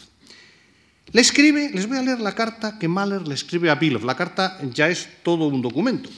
[1.12, 4.04] Le escribe, les voy a leer la carta que Mahler le escribe a Bilov.
[4.04, 6.10] La carta ya es todo un documento.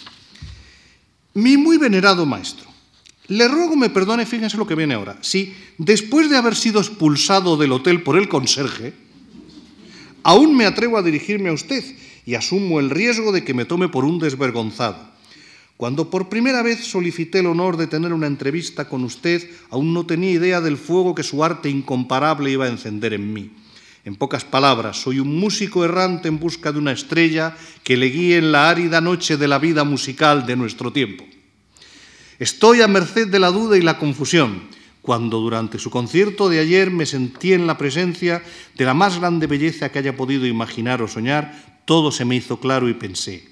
[1.35, 2.69] Mi muy venerado maestro,
[3.29, 5.19] le ruego me perdone, fíjense lo que viene ahora.
[5.21, 8.95] Si después de haber sido expulsado del hotel por el conserje,
[10.23, 11.85] aún me atrevo a dirigirme a usted
[12.25, 15.08] y asumo el riesgo de que me tome por un desvergonzado.
[15.79, 20.07] Cuando por primera vez solicité el honor de tener una entrevista con usted, aún no
[20.07, 23.53] tenía idea del fuego que su arte incomparable iba a encender en mí.
[24.05, 28.39] En pocas palabras, soy un músico errante en busca de una estrella que le guíe
[28.39, 31.25] en la árida noche de la vida musical de nuestro tiempo.
[32.41, 34.63] Estoy a merced de la duda y la confusión,
[35.01, 38.43] cuando durante su concierto de ayer me sentí en la presencia
[38.75, 42.59] de la más grande belleza que haya podido imaginar o soñar, todo se me hizo
[42.59, 43.49] claro y pensé,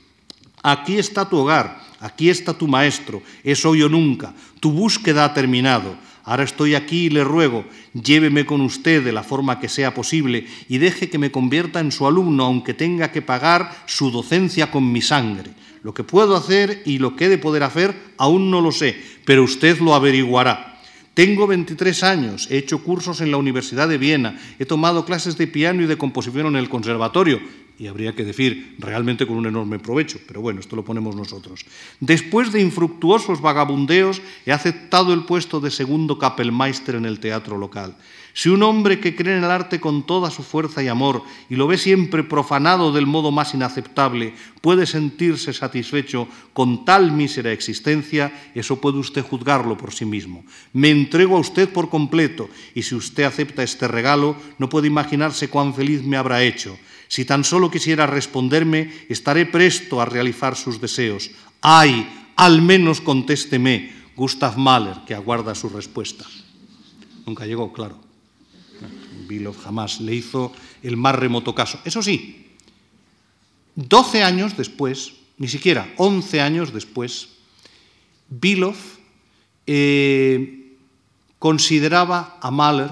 [0.65, 5.35] aquí está tu hogar, Aquí está tu maestro, es hoy o nunca, tu búsqueda ha
[5.35, 5.97] terminado.
[6.23, 10.47] Ahora estoy aquí y le ruego, lléveme con usted de la forma que sea posible
[10.69, 14.93] y deje que me convierta en su alumno, aunque tenga que pagar su docencia con
[14.93, 15.51] mi sangre.
[15.83, 18.97] Lo que puedo hacer y lo que he de poder hacer aún no lo sé,
[19.25, 20.79] pero usted lo averiguará.
[21.15, 25.49] Tengo 23 años, he hecho cursos en la Universidad de Viena, he tomado clases de
[25.49, 27.41] piano y de composición en el conservatorio,
[27.79, 31.67] y habría que decir realmente con un enorme provecho, pero bueno, esto lo ponemos nosotros.
[32.01, 37.97] Después de infructuosos vagabundeos, he aceptado el puesto de segundo Kapellmeister en el teatro local.
[38.37, 41.57] Si un hombre que cree en el arte con toda su fuerza y amor y
[41.57, 48.51] lo ve siempre profanado del modo más inaceptable, puede sentirse satisfecho con tal mísera existencia,
[48.55, 50.45] eso puede usted juzgarlo por sí mismo.
[50.75, 55.49] Me entrego a usted por completo y si usted acepta este regalo, no puede imaginarse
[55.49, 56.77] cuán feliz me habrá hecho.
[57.09, 61.31] Si tan solo quisiera responderme, estaré presto a realizar sus deseos.
[61.61, 62.07] ¡Ay!
[62.37, 66.27] Al menos contésteme, Gustav Mahler, que aguarda su respuesta.
[67.25, 67.99] Nunca llegó, claro.
[69.27, 70.53] Bilov jamás le hizo
[70.83, 71.81] el más remoto caso.
[71.85, 72.47] Eso sí,
[73.75, 77.29] 12 años después, ni siquiera 11 años después,
[78.29, 78.77] Bilov
[79.67, 80.77] eh,
[81.39, 82.91] consideraba a Mahler,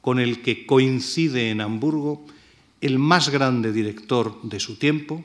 [0.00, 2.26] con el que coincide en Hamburgo,
[2.84, 5.24] el más grande director de su tiempo,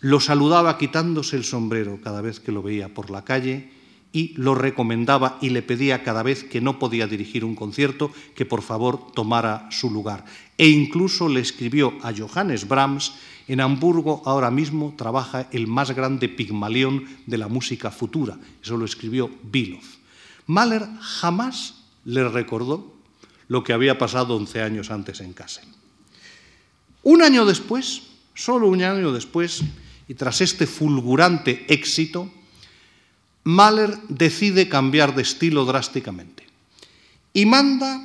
[0.00, 3.70] lo saludaba quitándose el sombrero cada vez que lo veía por la calle
[4.12, 8.44] y lo recomendaba y le pedía cada vez que no podía dirigir un concierto que
[8.44, 10.26] por favor tomara su lugar.
[10.58, 13.14] E incluso le escribió a Johannes Brahms,
[13.48, 18.38] en Hamburgo ahora mismo trabaja el más grande pigmalión de la música futura.
[18.62, 19.84] Eso lo escribió Bilov.
[20.46, 22.92] Mahler jamás le recordó
[23.48, 25.78] lo que había pasado 11 años antes en Kassel.
[27.02, 28.02] Un año después,
[28.34, 29.62] solo un año después,
[30.08, 32.30] y tras este fulgurante éxito,
[33.44, 36.44] Mahler decide cambiar de estilo drásticamente
[37.32, 38.02] y manda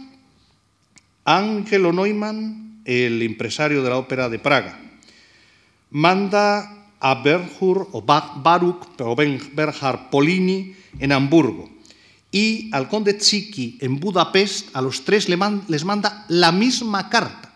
[1.25, 4.79] a Angelo Neumann, el empresario de la ópera de Praga,
[5.91, 11.69] manda a Berhur o Baruch o Berhard Polini en Hamburgo
[12.31, 17.52] y al conde Tsiki en Budapest, a los tres les manda la misma carta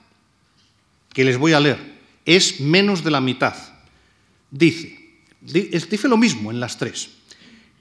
[1.17, 1.79] que les voy a leer.
[2.27, 3.55] Es menos de la mitad.
[4.51, 4.99] Dice,
[5.41, 7.09] dice lo mismo en las tres.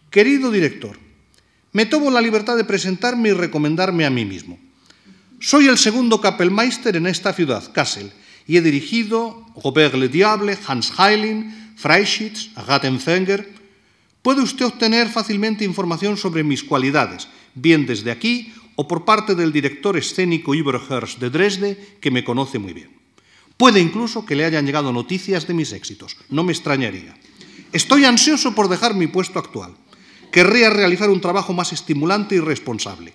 [0.09, 0.99] Querido director,
[1.73, 4.59] me tomo la libertad de presentarme y recomendarme a mí mismo.
[5.39, 8.11] Soy el segundo Kapellmeister en esta ciudad, Kassel,
[8.47, 13.53] y he dirigido Robert Le Diable, Hans Heiling, Freischitz, Rattenfänger.
[14.23, 19.53] Puede usted obtener fácilmente información sobre mis cualidades, bien desde aquí o por parte del
[19.53, 22.96] director escénico Iberherz de Dresde, que me conoce muy bien.
[23.57, 27.17] Puede incluso que le hayan llegado noticias de mis éxitos, no me extrañaría.
[27.73, 29.75] Estoy ansioso por dejar mi puesto actual
[30.37, 33.15] querría realizar un trabajo más estimulante y responsable.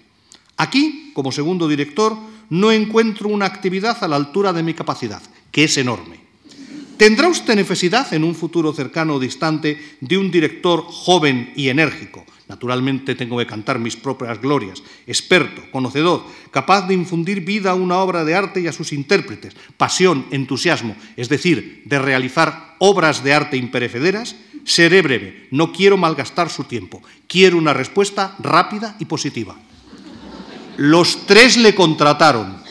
[0.57, 2.17] Aquí, como segundo director,
[2.49, 5.21] no encuentro una actividad a la altura de mi capacidad,
[5.51, 6.19] que es enorme.
[6.97, 12.25] ¿Tendrá usted necesidad en un futuro cercano o distante de un director joven y enérgico?
[12.51, 17.99] Naturalmente tengo que cantar mis propias glorias, experto, conocedor, capaz de infundir vida a una
[17.99, 23.33] obra de arte y a sus intérpretes, pasión, entusiasmo, es decir, de realizar obras de
[23.33, 29.55] arte imperecederas Seré breve, no quiero malgastar su tiempo, quiero una respuesta rápida y positiva.
[30.77, 32.61] Los tres le contrataron.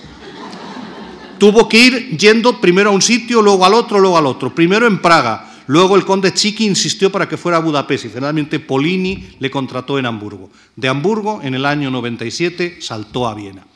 [1.39, 4.55] Tuvo que ir yendo primero a un sitio, luego al otro, luego al otro.
[4.55, 8.61] Primero en Praga, luego el conde Chiqui insistió para que fuera a Budapest y finalmente
[8.61, 10.51] Polini le contrató en Hamburgo.
[10.77, 13.67] De Hamburgo, en el año 97, saltó a Viena.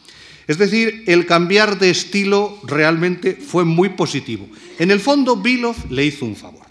[0.46, 4.48] Es decir, el cambiar de estilo realmente fue muy positivo.
[4.78, 6.64] En el fondo, Bilov le hizo un favor.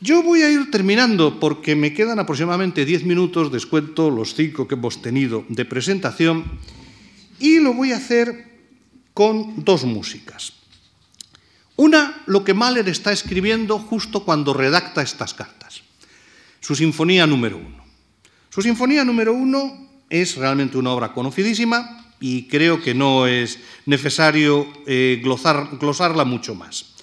[0.00, 4.74] Yo voy a ir terminando porque me quedan aproximadamente 10 minutos, descuento los cinco que
[4.74, 6.44] hemos tenido de presentación,
[7.40, 8.46] y lo voy a hacer
[9.12, 10.52] con dos músicas.
[11.78, 15.82] Una, lo que Mahler está escribiendo justo cuando redacta estas cartas,
[16.58, 17.84] su Sinfonía número uno.
[18.50, 24.66] Su Sinfonía número uno es realmente una obra conocidísima y creo que no es necesario
[24.88, 26.94] eh, glosarla mucho más.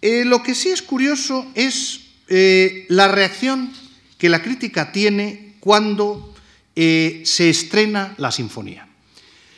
[0.00, 3.72] Eh, lo que sí es curioso es eh, la reacción
[4.16, 6.32] que la crítica tiene cuando
[6.76, 8.88] se estrena la sinfonía.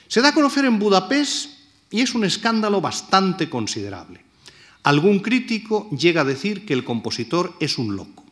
[0.09, 1.53] Se da a conocer en Budapest
[1.95, 4.20] y es un escándalo bastante considerable.
[4.82, 8.24] Algún crítico llega a decir que el compositor es un loco.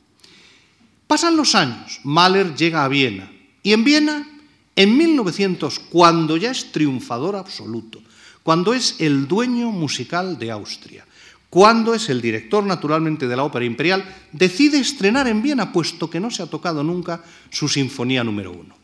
[1.06, 3.30] Pasan los años, Mahler llega a Viena
[3.62, 4.28] y en Viena,
[4.74, 8.02] en 1900, cuando ya es triunfador absoluto,
[8.42, 11.06] cuando es el dueño musical de Austria,
[11.48, 16.18] cuando es el director naturalmente de la Ópera Imperial, decide estrenar en Viena, puesto que
[16.18, 18.81] no se ha tocado nunca su Sinfonía número uno.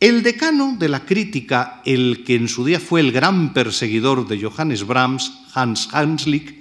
[0.00, 4.40] El decano de la crítica, el que en su día fue el gran perseguidor de
[4.40, 6.54] Johannes Brahms, Hans Hanslick,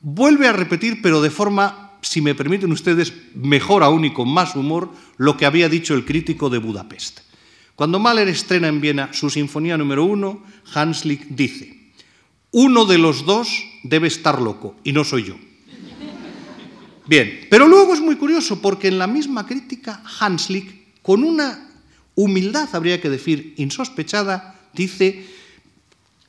[0.00, 4.56] vuelve a repetir, pero de forma, si me permiten ustedes, mejor aún y con más
[4.56, 7.20] humor, lo que había dicho el crítico de Budapest.
[7.76, 10.42] Cuando Mahler estrena en Viena su Sinfonía número uno,
[10.72, 11.92] Hanslick dice,
[12.52, 13.48] uno de los dos
[13.82, 15.36] debe estar loco y no soy yo.
[17.06, 21.68] Bien, pero luego es muy curioso porque en la misma crítica Hanslick, con una
[22.14, 25.26] humildad, habría que decir, insospechada, dice,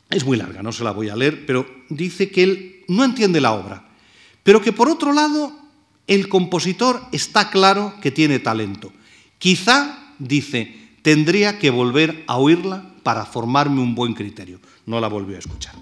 [0.09, 3.41] es muy larga, no se la voy a leer, pero dice que él no entiende
[3.41, 3.87] la obra,
[4.43, 5.53] pero que por otro lado
[6.07, 8.91] el compositor está claro que tiene talento.
[9.37, 14.59] Quizá, dice, tendría que volver a oírla para formarme un buen criterio.
[14.85, 15.75] No la volvió a escuchar.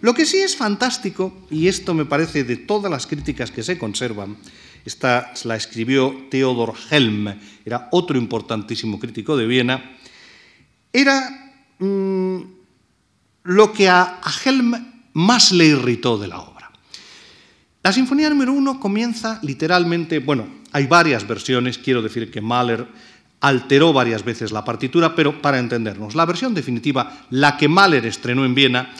[0.00, 3.78] Lo que sí es fantástico, y esto me parece de todas las críticas que se
[3.78, 4.36] conservan,
[4.84, 9.96] esta la escribió Theodor Helm, era otro importantísimo crítico de Viena,
[10.92, 12.40] era mm,
[13.44, 14.74] lo que a, a Helm
[15.14, 16.70] más le irritó de la obra.
[17.82, 22.86] La sinfonía número uno comienza literalmente, bueno, hay varias versiones, quiero decir que Mahler
[23.40, 28.44] alteró varias veces la partitura, pero para entendernos, la versión definitiva, la que Mahler estrenó
[28.44, 28.94] en Viena,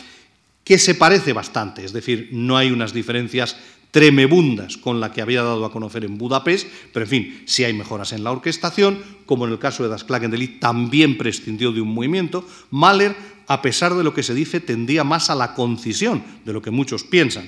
[0.63, 3.55] que se parece bastante, es decir, no hay unas diferencias
[3.93, 7.73] tremebundas con la que había dado a conocer en Budapest, pero en fin, sí hay
[7.73, 11.93] mejoras en la orquestación, como en el caso de Das Klagendelit también prescindió de un
[11.93, 13.15] movimiento, Mahler,
[13.45, 16.71] a pesar de lo que se dice, tendía más a la concisión de lo que
[16.71, 17.47] muchos piensan.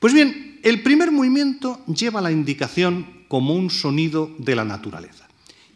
[0.00, 5.28] Pues bien, el primer movimiento lleva la indicación como un sonido de la naturaleza.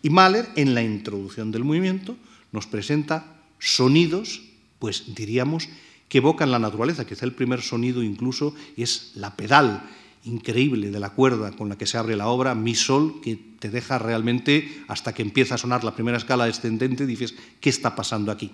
[0.02, 2.16] Y Mahler, en la introducción del movimiento,
[2.50, 4.42] nos presenta sonidos,
[4.80, 5.68] pues diríamos,
[6.08, 7.06] que evocan la naturaleza.
[7.06, 9.88] Quizá el primer sonido incluso es la pedal
[10.28, 13.70] increíble de la cuerda con la que se abre la obra, Mi Sol, que te
[13.70, 18.30] deja realmente, hasta que empieza a sonar la primera escala descendente, dices, ¿qué está pasando
[18.30, 18.52] aquí?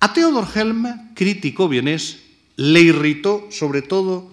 [0.00, 2.22] A Theodor Helm, crítico vienés,
[2.56, 4.30] le irritó sobre todo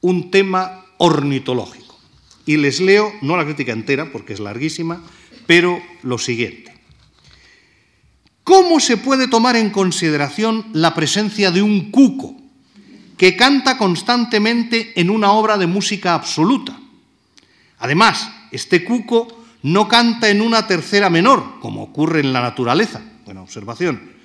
[0.00, 1.98] un tema ornitológico.
[2.46, 5.02] Y les leo, no la crítica entera, porque es larguísima,
[5.46, 6.72] pero lo siguiente.
[8.44, 12.37] ¿Cómo se puede tomar en consideración la presencia de un cuco
[13.18, 16.78] que canta constantemente en una obra de música absoluta?
[17.80, 23.02] Además, este cuco no canta en una tercera menor, como ocurre en la naturaleza.
[23.24, 24.16] Buena observación.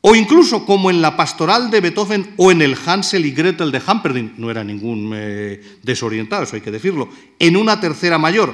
[0.00, 3.80] O incluso como en la pastoral de Beethoven o en el Hansel y Gretel de
[3.86, 8.52] Hamperdin, no era ningún eh, desorientado, eso hay que decirlo, en una tercera mayor,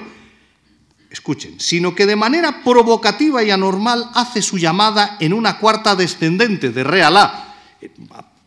[1.11, 6.71] escuchen, sino que de manera provocativa y anormal hace su llamada en una cuarta descendente
[6.71, 7.55] de re a la.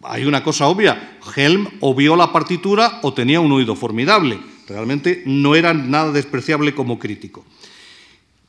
[0.06, 4.40] Hay una cosa obvia, Helm o vio la partitura o tenía un oído formidable.
[4.68, 7.46] Realmente no era nada despreciable como crítico.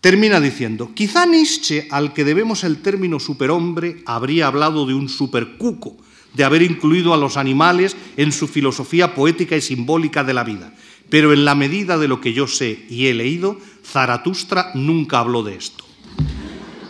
[0.00, 5.96] Termina diciendo, quizá Nietzsche, al que debemos el término superhombre, habría hablado de un supercuco,
[6.34, 10.74] de haber incluido a los animales en su filosofía poética y simbólica de la vida.
[11.08, 15.42] Pero en la medida de lo que yo sé y he leído, Zaratustra nunca habló
[15.42, 15.83] de esto.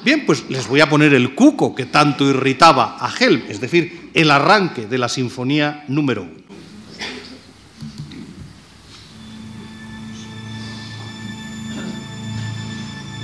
[0.04, 4.10] Bien, pues les voy a poner el cuco que tanto irritaba a Helm, es decir,
[4.12, 6.44] el arranque de la sinfonía número uno.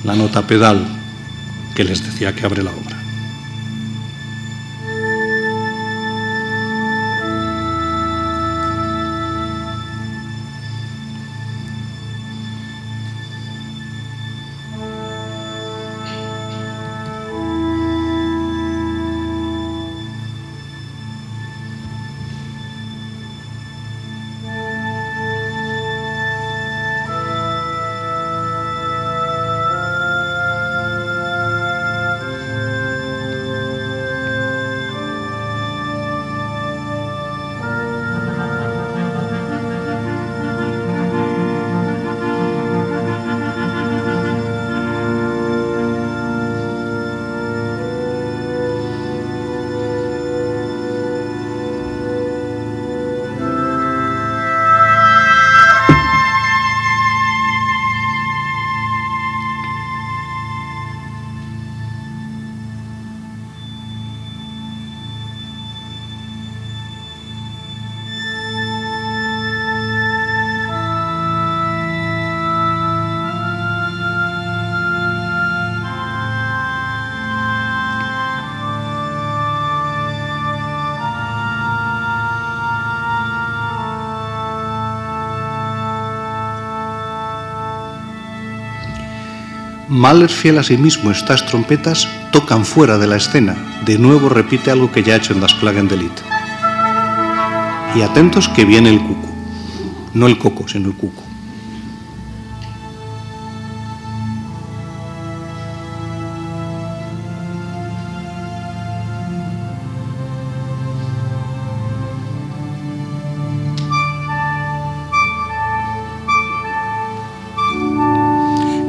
[0.04, 0.86] La nota pedal
[1.76, 2.99] que les decía que abre la obra.
[90.00, 93.54] Mahler, fiel a sí mismo, estas trompetas tocan fuera de la escena.
[93.84, 96.12] De nuevo repite algo que ya ha hecho en Das Klagendelit.
[97.94, 99.28] Y atentos que viene el cuco.
[100.14, 101.22] No el coco, sino el cuco.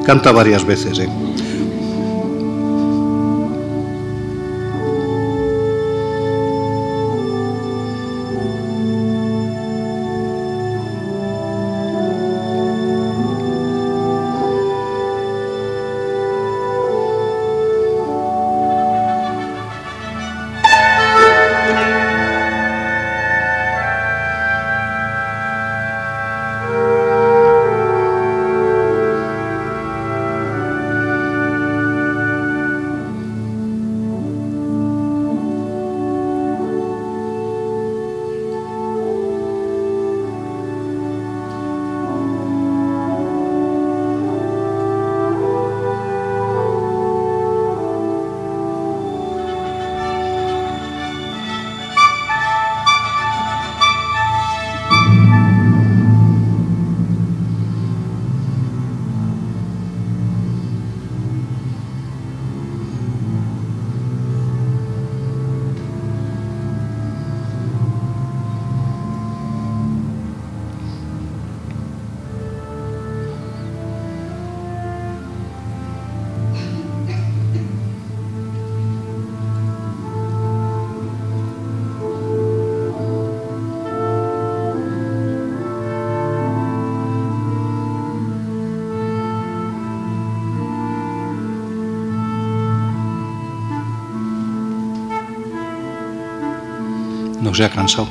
[0.05, 1.09] Canta varias veces, ¿eh?
[97.51, 98.07] No se ha cansado.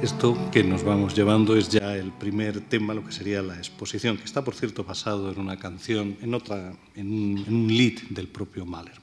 [0.00, 4.16] Esto que nos vamos llevando es ya el primer tema, lo que sería la exposición,
[4.16, 8.64] que está, por cierto, basado en una canción, en otra, en un, lead del propio
[8.64, 9.00] Mahler.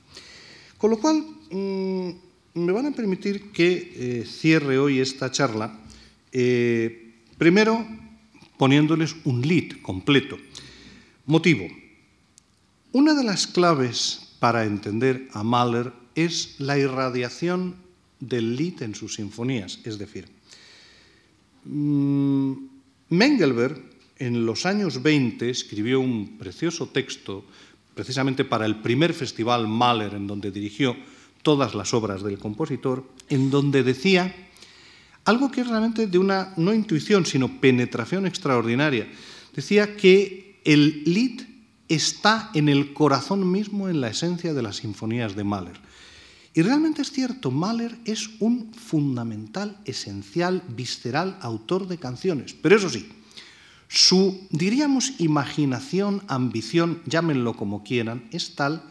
[0.77, 1.21] Con lo cual,
[1.51, 2.09] mm,
[2.53, 5.81] me van a permitir que eh, cierre hoy esta charla,
[6.31, 7.85] eh, primero
[8.61, 10.37] poniéndoles un lead completo.
[11.25, 11.65] Motivo.
[12.91, 17.73] Una de las claves para entender a Mahler es la irradiación
[18.19, 19.79] del lead en sus sinfonías.
[19.83, 20.29] Es decir,
[21.65, 22.53] mm,
[23.09, 23.81] Mengelberg
[24.19, 27.43] en los años 20 escribió un precioso texto
[27.95, 30.95] precisamente para el primer festival Mahler en donde dirigió
[31.41, 34.50] todas las obras del compositor, en donde decía
[35.25, 39.07] algo que es realmente de una no intuición, sino penetración extraordinaria.
[39.55, 41.41] Decía que el Lied
[41.87, 45.79] está en el corazón mismo, en la esencia de las sinfonías de Mahler.
[46.53, 52.53] Y realmente es cierto, Mahler es un fundamental, esencial, visceral autor de canciones.
[52.53, 53.09] Pero eso sí,
[53.87, 58.83] su, diríamos, imaginación, ambición, llámenlo como quieran, es tal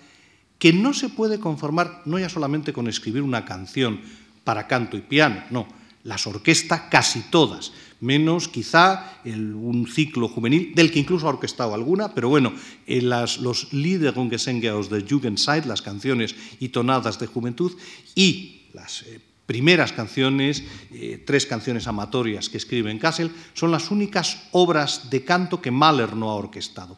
[0.59, 4.01] que no se puede conformar no ya solamente con escribir una canción
[4.45, 5.67] para canto y piano, no,
[6.05, 12.15] las orquesta casi todas, menos quizá un ciclo juvenil, del que incluso ha orquestado alguna,
[12.15, 12.53] pero bueno,
[12.87, 17.73] en las, los Liedergesänge de Jugendzeit, las canciones y tonadas de juventud,
[18.15, 23.91] y las eh, primeras canciones, eh, tres canciones amatorias que escribe en Kassel, son las
[23.91, 26.97] únicas obras de canto que Mahler no ha orquestado.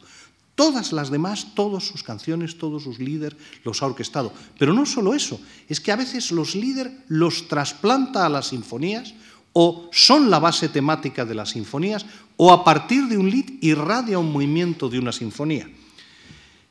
[0.55, 4.31] Todas las demás, todas sus canciones, todos sus líderes los ha orquestado.
[4.59, 9.15] Pero no solo eso, es que a veces los líderes los trasplanta a las sinfonías
[9.53, 12.05] o son la base temática de las sinfonías
[12.37, 15.69] o a partir de un lead irradia un movimiento de una sinfonía.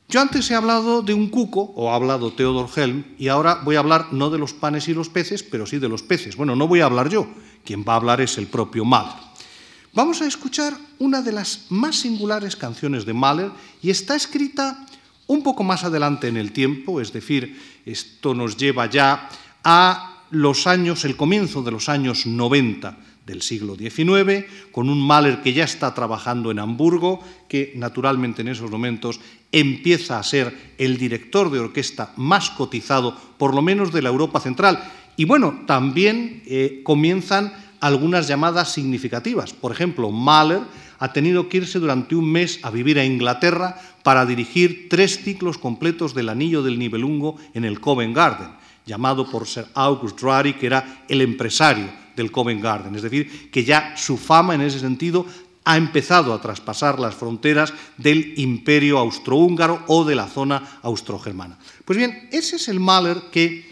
[0.08, 3.76] Yo antes he hablado de un cuco, o ha hablado Theodor Helm, y ahora voy
[3.76, 6.36] a hablar no de los panes y los peces, pero sí de los peces.
[6.36, 7.26] Bueno, no voy a hablar yo,
[7.64, 9.31] quien va a hablar es el propio Mahler.
[9.94, 13.50] Vamos a escuchar una de las más singulares canciones de Mahler
[13.82, 14.86] y está escrita
[15.26, 19.28] un poco más adelante en el tiempo, es decir, esto nos lleva ya
[19.62, 25.42] a los años, el comienzo de los años 90 del siglo XIX, con un Mahler
[25.42, 29.20] que ya está trabajando en Hamburgo, que naturalmente en esos momentos
[29.52, 34.40] empieza a ser el director de orquesta más cotizado, por lo menos de la Europa
[34.40, 34.90] Central.
[35.18, 39.52] Y bueno, también eh, comienzan algunas llamadas significativas.
[39.52, 40.60] Por ejemplo, Mahler
[41.00, 45.58] ha tenido que irse durante un mes a vivir a Inglaterra para dirigir tres ciclos
[45.58, 48.50] completos del Anillo del Nibelungo en el Covent Garden,
[48.86, 52.94] llamado por Sir August Drury, que era el empresario del Covent Garden.
[52.94, 55.26] Es decir, que ya su fama en ese sentido
[55.64, 61.58] ha empezado a traspasar las fronteras del imperio austrohúngaro o de la zona austrogermana.
[61.84, 63.71] Pues bien, ese es el Mahler que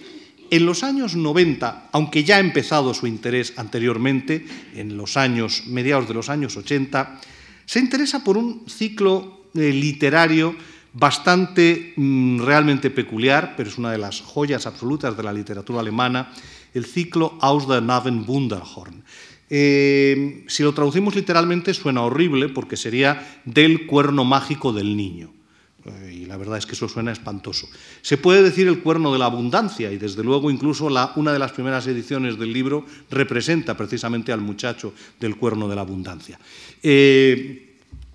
[0.51, 4.45] en los años 90, aunque ya ha empezado su interés anteriormente,
[4.75, 7.21] en los años mediados de los años 80,
[7.65, 10.55] se interesa por un ciclo eh, literario
[10.93, 16.33] bastante mm, realmente peculiar, pero es una de las joyas absolutas de la literatura alemana,
[16.75, 19.05] el ciclo Aus der Naven Wunderhorn.
[19.49, 25.33] Eh, si lo traducimos literalmente suena horrible porque sería del cuerno mágico del niño.
[25.85, 27.69] Eh, y la verdad es que eso suena espantoso.
[28.03, 31.53] Se puede decir el cuerno de la abundancia y desde luego incluso una de las
[31.53, 36.39] primeras ediciones del libro representa precisamente al muchacho del cuerno de la abundancia.
[36.83, 37.67] Eh,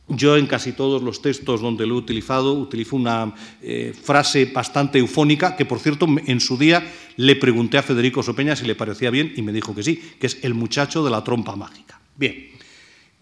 [0.07, 4.99] yo en casi todos los textos donde lo he utilizado utilizo una eh, frase bastante
[4.99, 6.85] eufónica que, por cierto, en su día
[7.17, 10.27] le pregunté a Federico Sopeña si le parecía bien y me dijo que sí, que
[10.27, 11.99] es el muchacho de la trompa mágica.
[12.15, 12.54] Bien.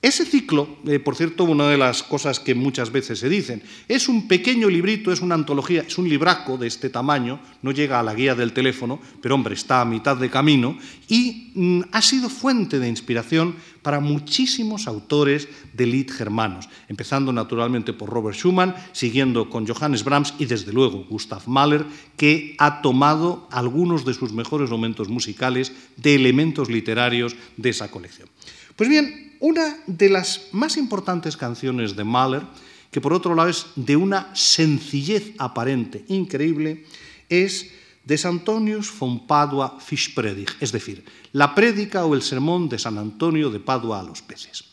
[0.04, 4.10] Ese ciclo, eh, por cierto, una de las cosas que muchas veces se dicen, es
[4.10, 8.04] un pequeño librito, es una antología, es un libraco de este tamaño, no llega a
[8.04, 10.78] la guía del teléfono, pero hombre, está a mitad de camino
[11.08, 17.93] y mm, ha sido fuente de inspiración para muchísimos autores de Lied germanos, empezando naturalmente
[17.93, 21.86] por Robert Schumann, siguiendo con Johannes Brahms y desde luego Gustav Mahler,
[22.18, 28.28] que ha tomado algunos de sus mejores momentos musicales de elementos literarios de esa colección.
[28.76, 32.44] Pues bien, una de las más importantes canciones de Mahler,
[32.89, 36.86] que por otro lado es de una sencillez aparente increíble,
[37.28, 37.70] es
[38.06, 43.50] de Antonius von Padua Fischpredigt, es decir, la prédica o el sermón de San Antonio
[43.50, 44.64] de Padua a los peces.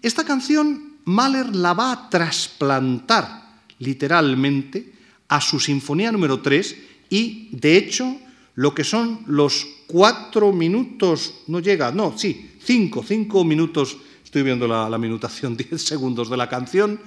[0.00, 4.92] Esta canción Mahler la va a trasplantar literalmente
[5.26, 6.76] a su sinfonía número 3
[7.10, 8.06] y, de hecho,
[8.56, 14.66] lo que son los cuatro minutos, no llega, no, sí, cinco, cinco minutos, estoy viendo
[14.66, 17.00] la, minutación, diez segundos de la canción,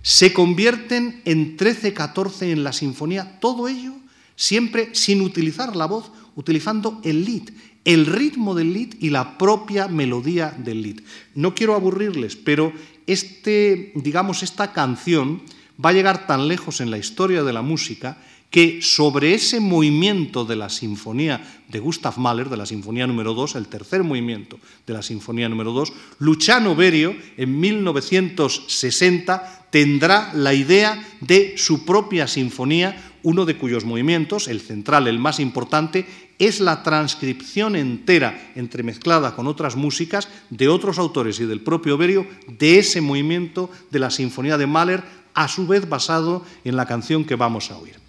[0.00, 3.92] se convierten en 13, 14 en la sinfonía, todo ello
[4.36, 7.50] siempre sin utilizar la voz, utilizando el lead,
[7.84, 10.96] el ritmo del lead y la propia melodía del lead.
[11.34, 12.72] No quiero aburrirles, pero
[13.06, 15.42] este, digamos, esta canción
[15.84, 18.18] va a llegar tan lejos en la historia de la música
[18.52, 23.56] que sobre ese movimiento de la sinfonía de Gustav Mahler, de la sinfonía número 2,
[23.56, 31.02] el tercer movimiento de la sinfonía número 2, Luciano Berio en 1960 tendrá la idea
[31.22, 36.04] de su propia sinfonía, uno de cuyos movimientos, el central, el más importante,
[36.38, 42.26] es la transcripción entera, entremezclada con otras músicas de otros autores y del propio Berio,
[42.58, 47.24] de ese movimiento de la sinfonía de Mahler, a su vez basado en la canción
[47.24, 48.01] que vamos a oír.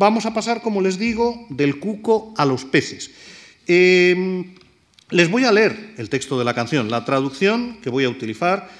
[0.00, 3.10] Vamos a pasar, como les digo, del cuco a los peces.
[3.66, 4.54] Em,
[5.10, 6.88] les voy a leer el texto de la canción.
[6.88, 8.70] La traducción que voy a utilizar,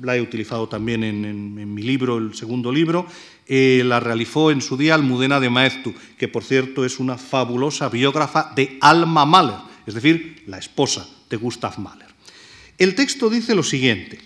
[0.00, 3.04] la he utilizado también en, mi libro, el segundo libro,
[3.46, 7.90] eh, la realizó en su día Almudena de Maeztu, que por cierto es una fabulosa
[7.90, 12.08] biógrafa de Alma Mahler, es decir, la esposa de Gustav Mahler.
[12.78, 14.20] El texto dice lo siguiente.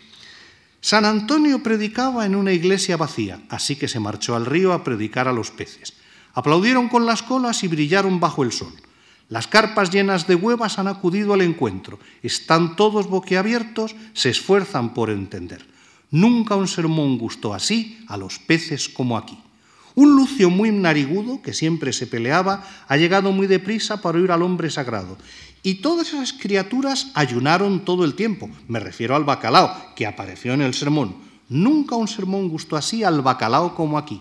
[0.81, 5.27] San Antonio predicaba en una iglesia vacía, así que se marchó al río a predicar
[5.27, 6.06] a los peces.
[6.37, 8.75] Aplaudieron con las colas y brillaron bajo el sol.
[9.31, 11.99] Las carpas llenas de huevas han acudido al encuentro.
[12.23, 15.67] Están todos boquiabiertos, se esfuerzan por entender.
[16.11, 19.39] Nunca un sermón gustó así a los peces como aquí.
[19.95, 24.43] Un lucio muy narigudo, que siempre se peleaba, ha llegado muy deprisa para oír al
[24.43, 25.17] hombre sagrado.
[25.63, 28.51] Y todas esas criaturas ayunaron todo el tiempo.
[28.69, 31.17] Me refiero al bacalao, que apareció en el sermón.
[31.49, 34.21] Nunca un sermón gustó así al bacalao como aquí.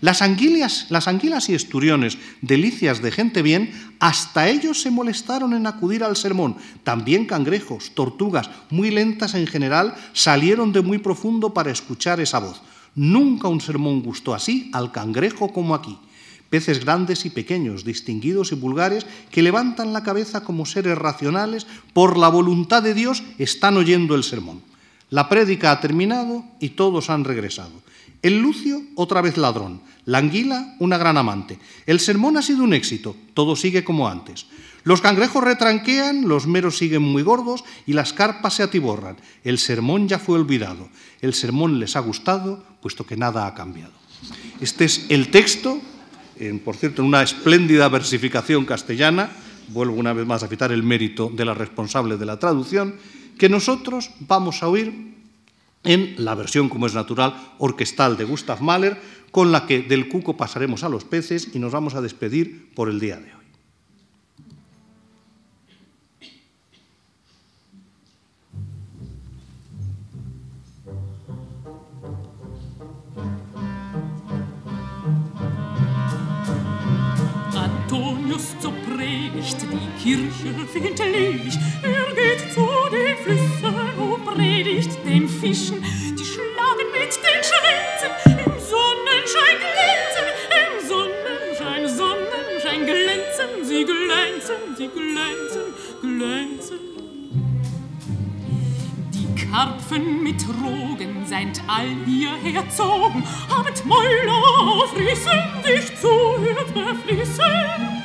[0.00, 5.66] Las anguilas, las anguilas y esturiones, delicias de gente bien, hasta ellos se molestaron en
[5.66, 6.56] acudir al sermón.
[6.84, 12.62] También cangrejos, tortugas, muy lentas en general, salieron de muy profundo para escuchar esa voz.
[12.94, 15.98] Nunca un sermón gustó así al cangrejo como aquí.
[16.48, 22.16] Peces grandes y pequeños, distinguidos y vulgares, que levantan la cabeza como seres racionales, por
[22.16, 24.62] la voluntad de Dios, están oyendo el sermón.
[25.10, 27.72] La prédica ha terminado y todos han regresado.
[28.22, 29.80] El Lucio, otra vez ladrón.
[30.04, 31.58] La anguila, una gran amante.
[31.86, 33.16] El sermón ha sido un éxito.
[33.34, 34.46] Todo sigue como antes.
[34.82, 39.16] Los cangrejos retranquean, los meros siguen muy gordos y las carpas se atiborran.
[39.44, 40.88] El sermón ya fue olvidado.
[41.20, 43.92] El sermón les ha gustado, puesto que nada ha cambiado.
[44.60, 45.80] Este es el texto,
[46.64, 49.30] por cierto, en una espléndida versificación castellana.
[49.68, 52.96] Vuelvo una vez más a citar el mérito de la responsable de la traducción,
[53.38, 55.14] que nosotros vamos a oír
[55.84, 58.98] en la versión, como es natural, orquestal de Gustav Mahler,
[59.30, 62.88] con la que del cuco pasaremos a los peces y nos vamos a despedir por
[62.88, 63.40] el día de hoy.
[77.54, 80.54] Antonius zur Predigt die Kirche
[81.82, 83.89] er geht zu den Flüssen
[84.34, 90.26] predigt den Fischen, die schlagen mit den Schwänzen im Sonnenschein glänzen,
[90.60, 96.78] im Sonnenschein, Sonnenschein glänzen, sie glänzen, sie glänzen, glänzen.
[99.12, 107.99] Die Karpfen mit Rogen seid all hierher zogen, habet Mäuler, fließen dich zu, hört, fließen.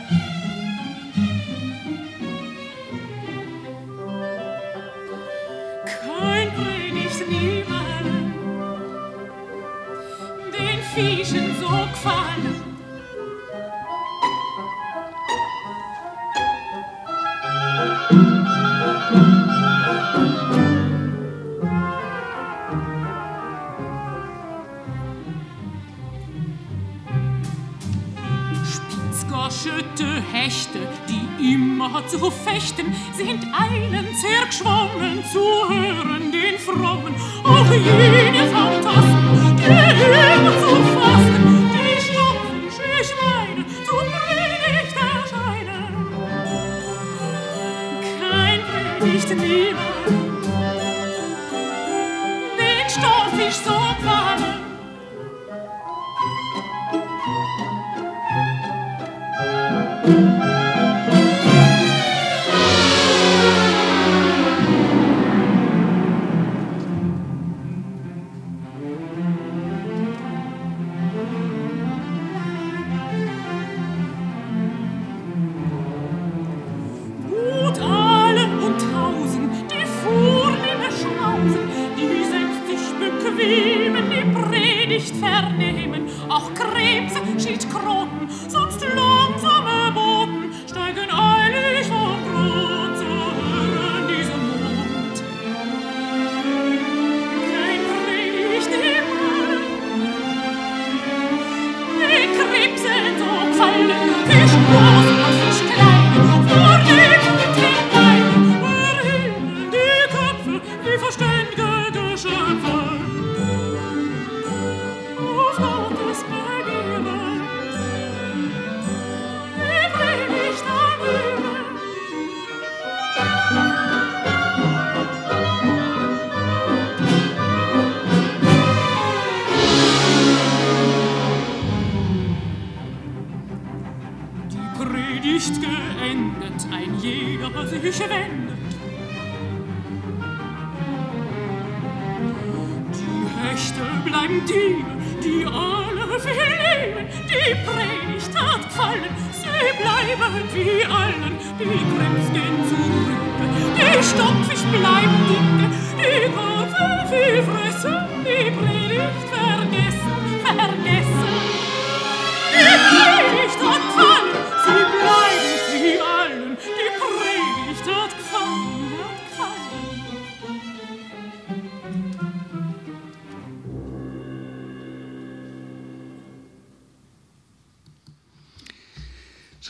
[30.45, 30.77] Hechte,
[31.09, 37.15] die immer zu fechten, sind eilends hergeschwommen zu hören den Frommen.
[37.43, 40.84] Auch jene Phantasten, die immer zu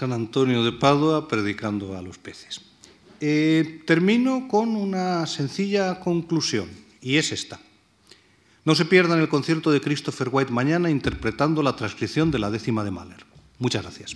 [0.06, 2.62] San Antonio de Padua predicando a los peces.
[3.22, 6.70] Eh, termino con una sencilla conclusión,
[7.02, 7.60] y es esta.
[8.66, 12.84] No se pierdan el concierto de Christopher White mañana interpretando la transcripción de la décima
[12.84, 13.26] de Mahler.
[13.58, 14.16] Muchas gracias.